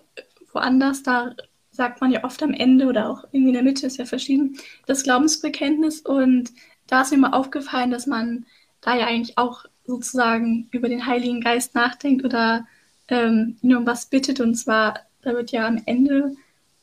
woanders, 0.54 1.04
da 1.04 1.36
sagt 1.72 2.02
man 2.02 2.12
ja 2.12 2.24
oft 2.24 2.44
am 2.44 2.54
Ende 2.54 2.88
oder 2.88 3.10
auch 3.10 3.24
irgendwie 3.32 3.50
in 3.50 3.54
der 3.54 3.64
Mitte, 3.64 3.88
ist 3.88 3.98
ja 3.98 4.06
verschieden, 4.06 4.58
das 4.86 5.04
Glaubensbekenntnis. 5.04 6.02
Und 6.02 6.52
da 6.88 7.02
ist 7.02 7.12
mir 7.12 7.18
mal 7.18 7.32
aufgefallen, 7.34 7.92
dass 7.92 8.08
man 8.08 8.46
da 8.82 8.96
ja 8.98 9.06
eigentlich 9.08 9.38
auch 9.38 9.66
sozusagen 9.86 10.68
über 10.72 10.90
den 10.90 11.06
Heiligen 11.06 11.42
Geist 11.42 11.76
nachdenkt 11.76 12.26
oder 12.26 12.68
ähm, 13.08 13.58
ihn 13.62 13.76
um 13.76 13.86
was 13.86 14.08
bittet. 14.08 14.40
Und 14.42 14.56
zwar, 14.56 15.00
da 15.22 15.34
wird 15.34 15.52
ja 15.52 15.68
am 15.68 15.82
Ende, 15.86 16.36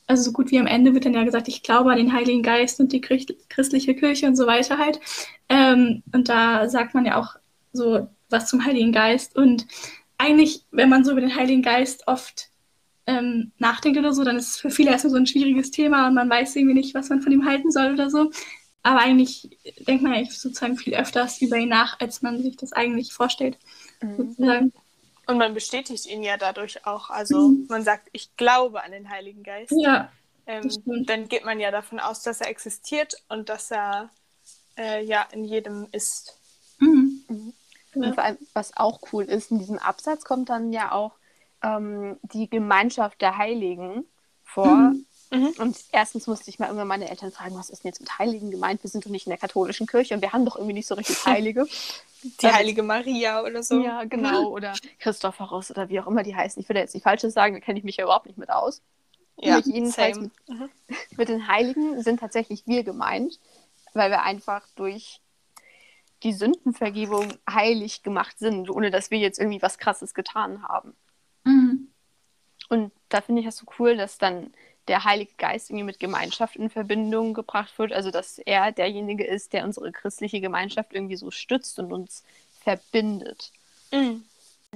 also 0.07 0.23
so 0.23 0.33
gut 0.33 0.51
wie 0.51 0.59
am 0.59 0.66
Ende 0.66 0.95
wird 0.95 1.05
dann 1.05 1.14
ja 1.14 1.25
gesagt, 1.25 1.49
ich 1.49 1.62
glaube 1.62 1.92
an 1.92 1.99
den 1.99 2.12
Heiligen 2.12 2.42
Geist 2.42 2.81
und 2.81 2.92
die 2.92 3.01
Christ 3.01 3.35
christliche 3.51 3.95
Kirche 3.95 4.27
und 4.27 4.37
so 4.37 4.47
weiter 4.47 4.79
halt. 4.79 5.01
Ähm, 5.49 6.03
und 6.12 6.29
da 6.29 6.69
sagt 6.69 6.95
man 6.95 7.05
ja 7.05 7.16
auch 7.21 7.37
so 7.73 8.09
was 8.31 8.49
zum 8.49 8.64
Heiligen 8.64 8.92
Geist. 8.92 9.37
Und 9.37 9.66
eigentlich, 10.18 10.64
wenn 10.70 10.88
man 10.88 11.04
so 11.04 11.12
über 11.12 11.20
den 11.20 11.35
Heiligen 11.35 11.62
Geist 11.62 12.07
oft 12.07 12.50
ähm, 13.07 13.52
nachdenkt 13.59 13.98
oder 13.98 14.12
so, 14.12 14.24
dann 14.24 14.37
ist 14.37 14.48
es 14.50 14.57
für 14.59 14.70
viele 14.70 14.90
erstmal 14.90 15.12
so 15.12 15.16
ein 15.16 15.26
schwieriges 15.26 15.70
Thema 15.70 16.09
und 16.09 16.14
man 16.14 16.28
weiß 16.28 16.57
irgendwie 16.57 16.74
nicht, 16.74 16.94
was 16.94 17.09
man 17.09 17.22
von 17.22 17.33
ihm 17.33 17.46
halten 17.46 17.70
soll 17.70 17.92
oder 17.94 18.11
so. 18.11 18.31
Aber 18.83 19.00
eigentlich 19.00 19.48
denkt 19.87 20.02
man 20.02 20.12
eigentlich 20.12 20.38
sozusagen 20.38 20.76
viel 20.76 20.94
öfters 20.94 21.40
über 21.40 21.57
ihn 21.57 21.68
nach, 21.68 21.98
als 22.00 22.22
man 22.22 22.42
sich 22.42 22.57
das 22.57 22.72
eigentlich 22.72 23.12
vorstellt. 23.12 23.59
Mhm. 24.00 24.72
Und 25.26 25.37
man 25.37 25.52
bestätigt 25.52 26.07
ihn 26.07 26.22
ja 26.22 26.37
dadurch 26.37 26.87
auch. 26.87 27.11
Also 27.11 27.48
Mhm. 27.48 27.66
man 27.68 27.83
sagt, 27.85 28.09
ich 28.12 28.35
glaube 28.37 28.83
an 28.83 28.92
den 28.92 29.11
Heiligen 29.11 29.42
Geist. 29.42 29.72
Ja, 29.76 30.11
ähm, 30.46 30.70
dann 31.07 31.28
geht 31.28 31.44
man 31.44 31.61
ja 31.61 31.70
davon 31.70 32.00
aus, 32.00 32.22
dass 32.22 32.40
er 32.40 32.48
existiert 32.48 33.14
und 33.28 33.48
dass 33.50 33.70
er 33.70 34.11
äh, 34.78 35.04
ja 35.04 35.26
in 35.33 35.44
jedem 35.44 35.87
ist. 35.92 36.38
Mhm. 36.78 37.52
Mhm. 37.99 38.03
Ja. 38.03 38.09
Und 38.09 38.15
vor 38.15 38.25
allem, 38.25 38.39
was 38.55 38.77
auch 38.77 39.01
cool 39.13 39.25
ist, 39.25 39.51
in 39.51 39.59
diesem 39.59 39.79
Absatz 39.79 40.25
kommt 40.25 40.49
dann 40.49 40.73
ja 40.73 40.93
auch 40.93 41.13
ähm, 41.63 42.17
die 42.23 42.49
Gemeinschaft 42.49 43.21
der 43.21 43.37
Heiligen 43.37 44.05
vor. 44.45 44.67
Mhm. 44.67 45.05
Mhm. 45.31 45.55
Und 45.59 45.77
erstens 45.93 46.27
musste 46.27 46.49
ich 46.49 46.59
mal 46.59 46.67
irgendwann 46.67 46.89
meine 46.89 47.11
Eltern 47.11 47.33
fragen, 47.33 47.55
was 47.57 47.69
ist 47.69 47.85
denn 47.85 47.91
jetzt 47.91 48.01
mit 48.01 48.19
Heiligen 48.19 48.51
gemeint? 48.51 48.83
Wir 48.83 48.89
sind 48.89 49.05
doch 49.05 49.11
nicht 49.11 49.27
in 49.27 49.31
der 49.31 49.39
katholischen 49.39 49.87
Kirche 49.87 50.15
und 50.15 50.23
wir 50.23 50.33
haben 50.33 50.47
doch 50.47 50.57
irgendwie 50.57 50.73
nicht 50.73 50.87
so 50.87 50.95
richtig 50.95 51.23
Heilige. 51.27 51.67
Die 52.23 52.47
heilige 52.47 52.83
Maria 52.83 53.43
oder 53.43 53.63
so. 53.63 53.81
Ja, 53.81 54.05
genau. 54.05 54.49
Oder 54.49 54.75
Christophorus 54.99 55.71
oder 55.71 55.89
wie 55.89 56.01
auch 56.01 56.07
immer 56.07 56.23
die 56.23 56.35
heißen. 56.35 56.61
Ich 56.61 56.69
will 56.69 56.75
da 56.75 56.81
jetzt 56.81 56.95
nicht 56.95 57.05
Falsches 57.05 57.35
sagen, 57.35 57.55
da 57.55 57.61
kenne 57.61 57.79
ich 57.79 57.85
mich 57.85 57.99
ja 57.99 58.05
überhaupt 58.05 58.27
nicht 58.27 58.39
mit 58.39 58.51
aus. 58.51 58.81
ja 59.37 59.57
Mit 59.57 59.67
jedenfalls 59.67 60.17
same. 60.17 60.31
Mhm. 60.49 60.71
Mit 61.17 61.29
den 61.29 61.47
Heiligen 61.47 62.03
sind 62.03 62.21
tatsächlich 62.21 62.67
wir 62.67 62.83
gemeint, 62.83 63.39
weil 63.93 64.11
wir 64.11 64.23
einfach 64.23 64.63
durch 64.77 65.21
die 66.22 66.33
Sündenvergebung 66.33 67.33
heilig 67.48 68.02
gemacht 68.02 68.38
sind, 68.38 68.70
ohne 68.70 68.90
dass 68.90 69.11
wir 69.11 69.18
jetzt 69.18 69.38
irgendwie 69.38 69.62
was 69.62 69.78
Krasses 69.78 70.14
getan 70.14 70.62
haben. 70.62 70.94
Mhm. 71.44 71.88
Und 72.68 72.92
da 73.09 73.20
finde 73.20 73.40
ich 73.40 73.46
das 73.46 73.57
so 73.57 73.66
cool, 73.78 73.96
dass 73.96 74.18
dann 74.18 74.52
der 74.88 75.04
Heilige 75.04 75.33
Geist 75.37 75.70
irgendwie 75.70 75.85
mit 75.85 76.00
Gemeinschaft 76.00 76.57
in 76.57 76.70
Verbindung 76.70 77.35
gebracht 77.35 77.78
wird. 77.78 77.92
Also, 77.92 78.11
dass 78.11 78.38
er 78.38 78.72
derjenige 78.72 79.24
ist, 79.24 79.52
der 79.52 79.64
unsere 79.64 79.92
christliche 79.92 80.40
Gemeinschaft 80.40 80.92
irgendwie 80.92 81.16
so 81.16 81.31
stützt 81.31 81.78
und 81.78 81.92
uns 81.92 82.24
verbindet. 82.62 83.52
Mhm. 83.92 84.24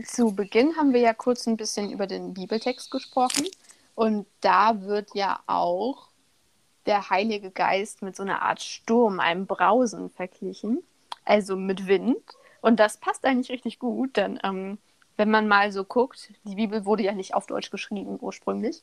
Zu 0.05 0.35
Beginn 0.35 0.76
haben 0.76 0.94
wir 0.94 1.00
ja 1.00 1.12
kurz 1.12 1.46
ein 1.46 1.57
bisschen 1.57 1.90
über 1.90 2.07
den 2.07 2.35
Bibeltext 2.35 2.90
gesprochen. 2.90 3.46
Und 3.94 4.26
da 4.40 4.83
wird 4.83 5.14
ja 5.14 5.40
auch 5.46 6.09
der 6.87 7.11
Heilige 7.11 7.50
Geist 7.50 8.02
mit 8.02 8.16
so 8.16 8.22
einer 8.22 8.42
Art 8.42 8.62
Sturm, 8.62 9.20
einem 9.20 9.46
Brausen 9.46 10.11
verglichen. 10.11 10.83
Also 11.25 11.57
mit 11.57 11.87
Wind. 11.87 12.23
Und 12.61 12.79
das 12.79 12.97
passt 12.97 13.25
eigentlich 13.25 13.51
richtig 13.51 13.79
gut, 13.79 14.17
denn 14.17 14.39
ähm, 14.43 14.79
wenn 15.17 15.31
man 15.31 15.49
mal 15.49 15.73
so 15.73 15.85
guckt, 15.85 16.33
die 16.45 16.55
Bibel 16.55 16.85
wurde 16.85 17.03
ja 17.03 17.13
nicht 17.13 17.35
auf 17.35 17.47
Deutsch 17.47 17.71
geschrieben 17.71 18.19
ursprünglich, 18.21 18.83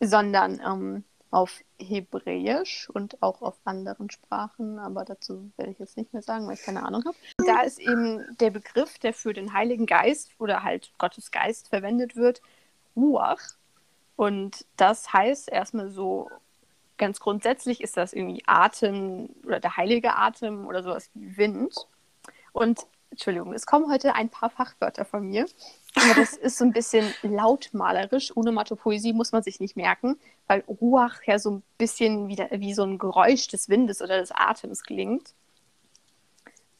sondern 0.00 0.60
ähm, 0.60 1.04
auf 1.32 1.60
Hebräisch 1.80 2.90
und 2.90 3.22
auch 3.22 3.40
auf 3.40 3.56
anderen 3.64 4.10
Sprachen, 4.10 4.78
aber 4.78 5.04
dazu 5.04 5.50
werde 5.56 5.72
ich 5.72 5.78
jetzt 5.78 5.96
nicht 5.96 6.12
mehr 6.12 6.22
sagen, 6.22 6.46
weil 6.46 6.54
ich 6.54 6.62
keine 6.62 6.84
Ahnung 6.84 7.04
habe. 7.06 7.16
Da 7.46 7.62
ist 7.62 7.78
eben 7.78 8.36
der 8.38 8.50
Begriff, 8.50 8.98
der 8.98 9.14
für 9.14 9.32
den 9.32 9.54
Heiligen 9.54 9.86
Geist 9.86 10.32
oder 10.38 10.62
halt 10.62 10.92
Gottes 10.98 11.30
Geist 11.30 11.68
verwendet 11.68 12.16
wird, 12.16 12.42
Ruach. 12.94 13.40
Und 14.16 14.66
das 14.76 15.12
heißt 15.12 15.48
erstmal 15.48 15.88
so, 15.88 16.28
ganz 17.02 17.18
grundsätzlich 17.18 17.80
ist 17.80 17.96
das 17.96 18.12
irgendwie 18.12 18.44
Atem 18.46 19.28
oder 19.44 19.58
der 19.58 19.76
heilige 19.76 20.14
Atem 20.14 20.68
oder 20.68 20.84
sowas 20.84 21.10
wie 21.14 21.36
Wind. 21.36 21.74
Und 22.52 22.86
Entschuldigung, 23.10 23.52
es 23.52 23.66
kommen 23.66 23.90
heute 23.90 24.14
ein 24.14 24.28
paar 24.28 24.50
Fachwörter 24.50 25.04
von 25.04 25.28
mir. 25.28 25.46
Aber 25.96 26.14
das 26.14 26.34
ist 26.34 26.58
so 26.58 26.64
ein 26.64 26.72
bisschen 26.72 27.12
lautmalerisch. 27.22 28.36
Onomatopoesie 28.36 29.12
muss 29.12 29.32
man 29.32 29.42
sich 29.42 29.58
nicht 29.58 29.76
merken, 29.76 30.16
weil 30.46 30.60
Ruach 30.68 31.20
ja 31.26 31.40
so 31.40 31.50
ein 31.50 31.62
bisschen 31.76 32.28
wie, 32.28 32.38
wie 32.38 32.72
so 32.72 32.84
ein 32.84 32.98
Geräusch 32.98 33.48
des 33.48 33.68
Windes 33.68 34.00
oder 34.00 34.18
des 34.18 34.30
Atems 34.30 34.84
klingt. 34.84 35.34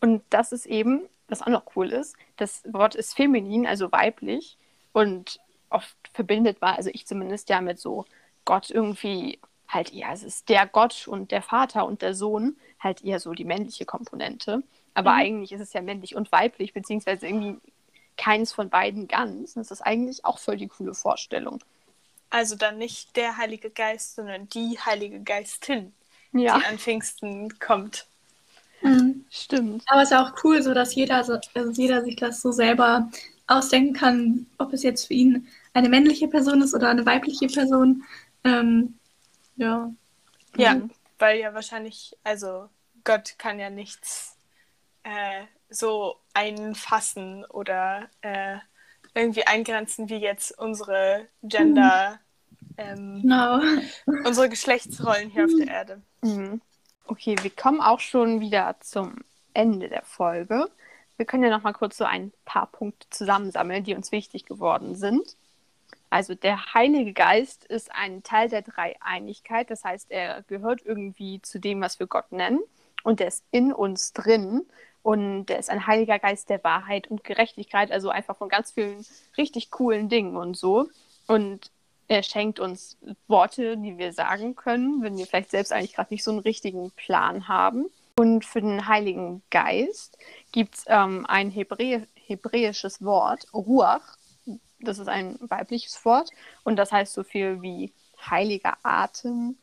Und 0.00 0.22
das 0.30 0.52
ist 0.52 0.66
eben, 0.66 1.02
was 1.26 1.42
auch 1.42 1.48
noch 1.48 1.64
cool 1.74 1.90
ist, 1.90 2.14
das 2.36 2.62
Wort 2.72 2.94
ist 2.94 3.14
feminin, 3.14 3.66
also 3.66 3.90
weiblich. 3.90 4.56
Und 4.92 5.40
oft 5.68 5.96
verbindet 6.12 6.60
man, 6.60 6.76
also 6.76 6.90
ich 6.92 7.08
zumindest 7.08 7.48
ja 7.48 7.60
mit 7.60 7.80
so 7.80 8.04
Gott 8.44 8.70
irgendwie 8.70 9.40
halt 9.72 9.92
eher, 9.92 10.12
es 10.12 10.22
ist 10.22 10.48
der 10.48 10.66
Gott 10.66 11.08
und 11.08 11.30
der 11.32 11.42
Vater 11.42 11.86
und 11.86 12.02
der 12.02 12.14
Sohn, 12.14 12.56
halt 12.80 13.02
eher 13.04 13.20
so 13.20 13.32
die 13.34 13.44
männliche 13.44 13.86
Komponente. 13.86 14.62
Aber 14.94 15.12
Mhm. 15.12 15.14
eigentlich 15.14 15.52
ist 15.52 15.60
es 15.60 15.72
ja 15.72 15.82
männlich 15.82 16.14
und 16.16 16.32
weiblich, 16.32 16.72
beziehungsweise 16.74 17.26
irgendwie 17.26 17.58
keins 18.16 18.52
von 18.52 18.70
beiden 18.70 19.08
ganz. 19.08 19.54
Das 19.54 19.70
ist 19.70 19.82
eigentlich 19.82 20.24
auch 20.24 20.38
voll 20.38 20.56
die 20.58 20.68
coole 20.68 20.94
Vorstellung. 20.94 21.60
Also 22.30 22.56
dann 22.56 22.78
nicht 22.78 23.14
der 23.16 23.36
Heilige 23.36 23.70
Geist, 23.70 24.16
sondern 24.16 24.48
die 24.48 24.76
Heilige 24.80 25.22
Geistin, 25.22 25.94
Ja, 26.32 26.54
die 26.54 26.64
an 26.64 26.78
Pfingsten 26.78 27.58
kommt. 27.60 28.08
Mhm. 28.80 29.24
stimmt. 29.30 29.84
Aber 29.86 30.02
es 30.02 30.10
ist 30.10 30.16
auch 30.16 30.32
cool, 30.44 30.62
so 30.62 30.74
dass 30.74 30.94
jeder, 30.94 31.24
so, 31.24 31.38
also 31.54 31.72
jeder 31.72 32.02
sich 32.04 32.16
das 32.16 32.40
so 32.42 32.52
selber 32.52 33.10
ausdenken 33.46 33.94
kann, 33.94 34.46
ob 34.58 34.72
es 34.72 34.82
jetzt 34.82 35.06
für 35.06 35.14
ihn 35.14 35.48
eine 35.74 35.88
männliche 35.88 36.28
Person 36.28 36.62
ist 36.62 36.74
oder 36.74 36.88
eine 36.88 37.06
weibliche 37.06 37.48
Person. 37.48 38.04
Ähm, 38.44 38.98
ja. 39.62 39.92
Ja, 40.56 40.74
Mhm. 40.74 40.90
weil 41.18 41.38
ja 41.40 41.54
wahrscheinlich, 41.54 42.16
also 42.24 42.68
Gott 43.04 43.34
kann 43.38 43.58
ja 43.58 43.70
nichts 43.70 44.36
äh, 45.04 45.44
so 45.70 46.16
einfassen 46.34 47.44
oder 47.46 48.08
äh, 48.20 48.58
irgendwie 49.14 49.46
eingrenzen 49.46 50.08
wie 50.08 50.16
jetzt 50.18 50.56
unsere 50.58 51.26
Gender, 51.42 52.18
ähm, 52.76 53.22
Genau. 53.22 53.60
unsere 54.24 54.48
Geschlechtsrollen 54.48 55.30
hier 55.30 55.44
auf 55.46 55.50
der 55.58 55.68
Erde. 55.68 56.02
Mhm. 56.22 56.60
Okay, 57.06 57.36
wir 57.42 57.50
kommen 57.50 57.80
auch 57.80 58.00
schon 58.00 58.40
wieder 58.40 58.76
zum 58.80 59.16
Ende 59.54 59.88
der 59.88 60.02
Folge. 60.02 60.70
Wir 61.16 61.26
können 61.26 61.42
ja 61.44 61.50
noch 61.50 61.62
mal 61.62 61.72
kurz 61.74 61.96
so 61.98 62.04
ein 62.04 62.32
paar 62.44 62.66
Punkte 62.66 63.06
zusammensammeln, 63.10 63.84
die 63.84 63.94
uns 63.94 64.12
wichtig 64.12 64.44
geworden 64.46 64.94
sind. 64.96 65.36
Also 66.12 66.34
der 66.34 66.74
Heilige 66.74 67.14
Geist 67.14 67.64
ist 67.64 67.90
ein 67.90 68.22
Teil 68.22 68.50
der 68.50 68.60
Dreieinigkeit, 68.60 69.70
das 69.70 69.82
heißt, 69.82 70.10
er 70.10 70.42
gehört 70.42 70.82
irgendwie 70.84 71.40
zu 71.40 71.58
dem, 71.58 71.80
was 71.80 71.98
wir 72.00 72.06
Gott 72.06 72.32
nennen, 72.32 72.60
und 73.02 73.18
der 73.18 73.28
ist 73.28 73.46
in 73.50 73.72
uns 73.72 74.12
drin 74.12 74.66
und 75.02 75.46
der 75.46 75.58
ist 75.58 75.70
ein 75.70 75.86
Heiliger 75.86 76.18
Geist 76.18 76.50
der 76.50 76.62
Wahrheit 76.64 77.10
und 77.10 77.24
Gerechtigkeit, 77.24 77.90
also 77.90 78.10
einfach 78.10 78.36
von 78.36 78.50
ganz 78.50 78.72
vielen 78.72 79.06
richtig 79.38 79.70
coolen 79.70 80.10
Dingen 80.10 80.36
und 80.36 80.54
so. 80.54 80.90
Und 81.28 81.70
er 82.08 82.22
schenkt 82.22 82.60
uns 82.60 82.98
Worte, 83.26 83.78
die 83.78 83.96
wir 83.96 84.12
sagen 84.12 84.54
können, 84.54 85.02
wenn 85.02 85.16
wir 85.16 85.26
vielleicht 85.26 85.50
selbst 85.50 85.72
eigentlich 85.72 85.94
gerade 85.94 86.12
nicht 86.12 86.24
so 86.24 86.30
einen 86.30 86.40
richtigen 86.40 86.90
Plan 86.90 87.48
haben. 87.48 87.86
Und 88.18 88.44
für 88.44 88.60
den 88.60 88.86
Heiligen 88.86 89.42
Geist 89.48 90.18
gibt 90.52 90.74
es 90.74 90.84
ähm, 90.88 91.24
ein 91.26 91.50
Hebräi 91.50 92.06
hebräisches 92.26 93.02
Wort, 93.02 93.46
Ruach. 93.54 94.18
Das 94.82 94.98
ist 94.98 95.08
ein 95.08 95.38
weibliches 95.40 96.04
Wort 96.04 96.30
und 96.64 96.76
das 96.76 96.92
heißt 96.92 97.12
so 97.12 97.22
viel 97.22 97.62
wie 97.62 97.92
heiliger 98.30 98.76
Atem 98.82 99.56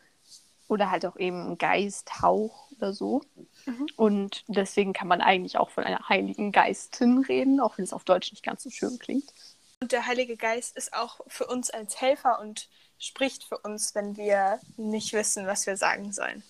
oder 0.68 0.92
halt 0.92 1.06
auch 1.06 1.18
eben 1.18 1.58
Geist, 1.58 2.22
Hauch 2.22 2.72
oder 2.72 2.94
so. 2.94 3.22
Mhm. 3.66 3.88
Und 3.96 4.46
deswegen 4.48 4.94
kann 4.94 5.08
man 5.08 5.22
eigentlich 5.22 5.58
auch 5.58 5.70
von 5.70 5.84
einer 5.84 6.08
Heiligen 6.08 6.52
Geistin 6.52 7.20
reden, 7.20 7.60
auch 7.60 7.78
wenn 7.78 7.84
es 7.84 7.94
auf 7.94 8.04
Deutsch 8.04 8.32
nicht 8.32 8.44
ganz 8.44 8.64
so 8.64 8.70
schön 8.70 9.00
klingt. 9.00 9.34
Und 9.82 9.92
der 9.92 10.06
Heilige 10.06 10.38
Geist 10.38 10.78
ist 10.78 10.94
auch 10.94 11.22
für 11.28 11.48
uns 11.48 11.70
als 11.70 12.00
Helfer 12.00 12.40
und 12.40 12.70
spricht 12.98 13.44
für 13.46 13.58
uns, 13.58 13.96
wenn 13.96 14.18
wir 14.18 14.60
nicht 14.78 15.14
wissen, 15.14 15.48
was 15.48 15.66
wir 15.66 15.78
sagen 15.78 16.12
sollen. 16.12 16.44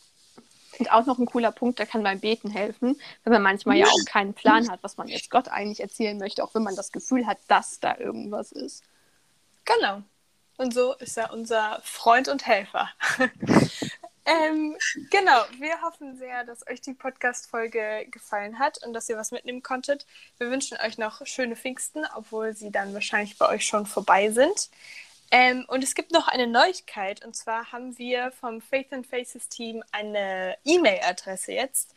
Und 0.79 0.91
auch 0.91 1.05
noch 1.05 1.19
ein 1.19 1.25
cooler 1.25 1.51
Punkt, 1.51 1.77
der 1.77 1.85
kann 1.85 2.03
beim 2.03 2.21
Beten 2.21 2.49
helfen, 2.49 2.99
wenn 3.23 3.33
man 3.33 3.41
manchmal 3.41 3.77
ja 3.77 3.85
auch 3.85 4.05
keinen 4.05 4.33
Plan 4.33 4.71
hat, 4.71 4.81
was 4.81 4.95
man 4.97 5.09
jetzt 5.09 5.29
Gott 5.29 5.49
eigentlich 5.49 5.81
erzählen 5.81 6.17
möchte, 6.17 6.43
auch 6.43 6.55
wenn 6.55 6.63
man 6.63 6.75
das 6.75 6.91
Gefühl 6.91 7.27
hat, 7.27 7.37
dass 7.49 7.79
da 7.81 7.97
irgendwas 7.97 8.53
ist. 8.53 8.83
Genau. 9.65 10.01
Und 10.57 10.73
so 10.73 10.93
ist 10.95 11.17
er 11.17 11.31
unser 11.33 11.79
Freund 11.83 12.27
und 12.27 12.45
Helfer. 12.45 12.89
ähm, 14.25 14.75
genau, 15.09 15.41
wir 15.57 15.81
hoffen 15.81 16.17
sehr, 16.17 16.43
dass 16.43 16.67
euch 16.67 16.81
die 16.81 16.93
Podcast-Folge 16.93 18.07
gefallen 18.09 18.59
hat 18.59 18.83
und 18.85 18.93
dass 18.93 19.09
ihr 19.09 19.17
was 19.17 19.31
mitnehmen 19.31 19.63
konntet. 19.63 20.05
Wir 20.37 20.49
wünschen 20.49 20.77
euch 20.77 20.97
noch 20.97 21.25
schöne 21.25 21.55
Pfingsten, 21.55 22.05
obwohl 22.15 22.53
sie 22.55 22.71
dann 22.71 22.93
wahrscheinlich 22.93 23.37
bei 23.37 23.47
euch 23.47 23.65
schon 23.65 23.85
vorbei 23.85 24.31
sind. 24.31 24.69
Ähm, 25.31 25.65
und 25.67 25.83
es 25.83 25.93
gibt 25.93 26.11
noch 26.11 26.27
eine 26.27 26.47
Neuigkeit, 26.47 27.23
und 27.23 27.35
zwar 27.35 27.71
haben 27.71 27.97
wir 27.97 28.31
vom 28.31 28.61
Faith 28.61 28.91
and 28.91 29.05
Faces 29.05 29.47
Team 29.47 29.83
eine 29.91 30.57
E-Mail-Adresse 30.65 31.53
jetzt, 31.53 31.93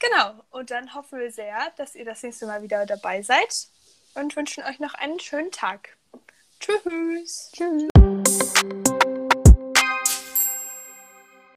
Genau, 0.00 0.42
und 0.50 0.70
dann 0.70 0.94
hoffen 0.94 1.20
wir 1.20 1.30
sehr, 1.30 1.58
dass 1.76 1.94
ihr 1.94 2.06
das 2.06 2.22
nächste 2.22 2.46
Mal 2.46 2.62
wieder 2.62 2.86
dabei 2.86 3.22
seid 3.22 3.68
und 4.14 4.34
wünschen 4.34 4.64
euch 4.64 4.80
noch 4.80 4.94
einen 4.94 5.20
schönen 5.20 5.50
Tag. 5.50 5.96
Tschüss. 6.58 7.52
Tschüss. 7.54 8.90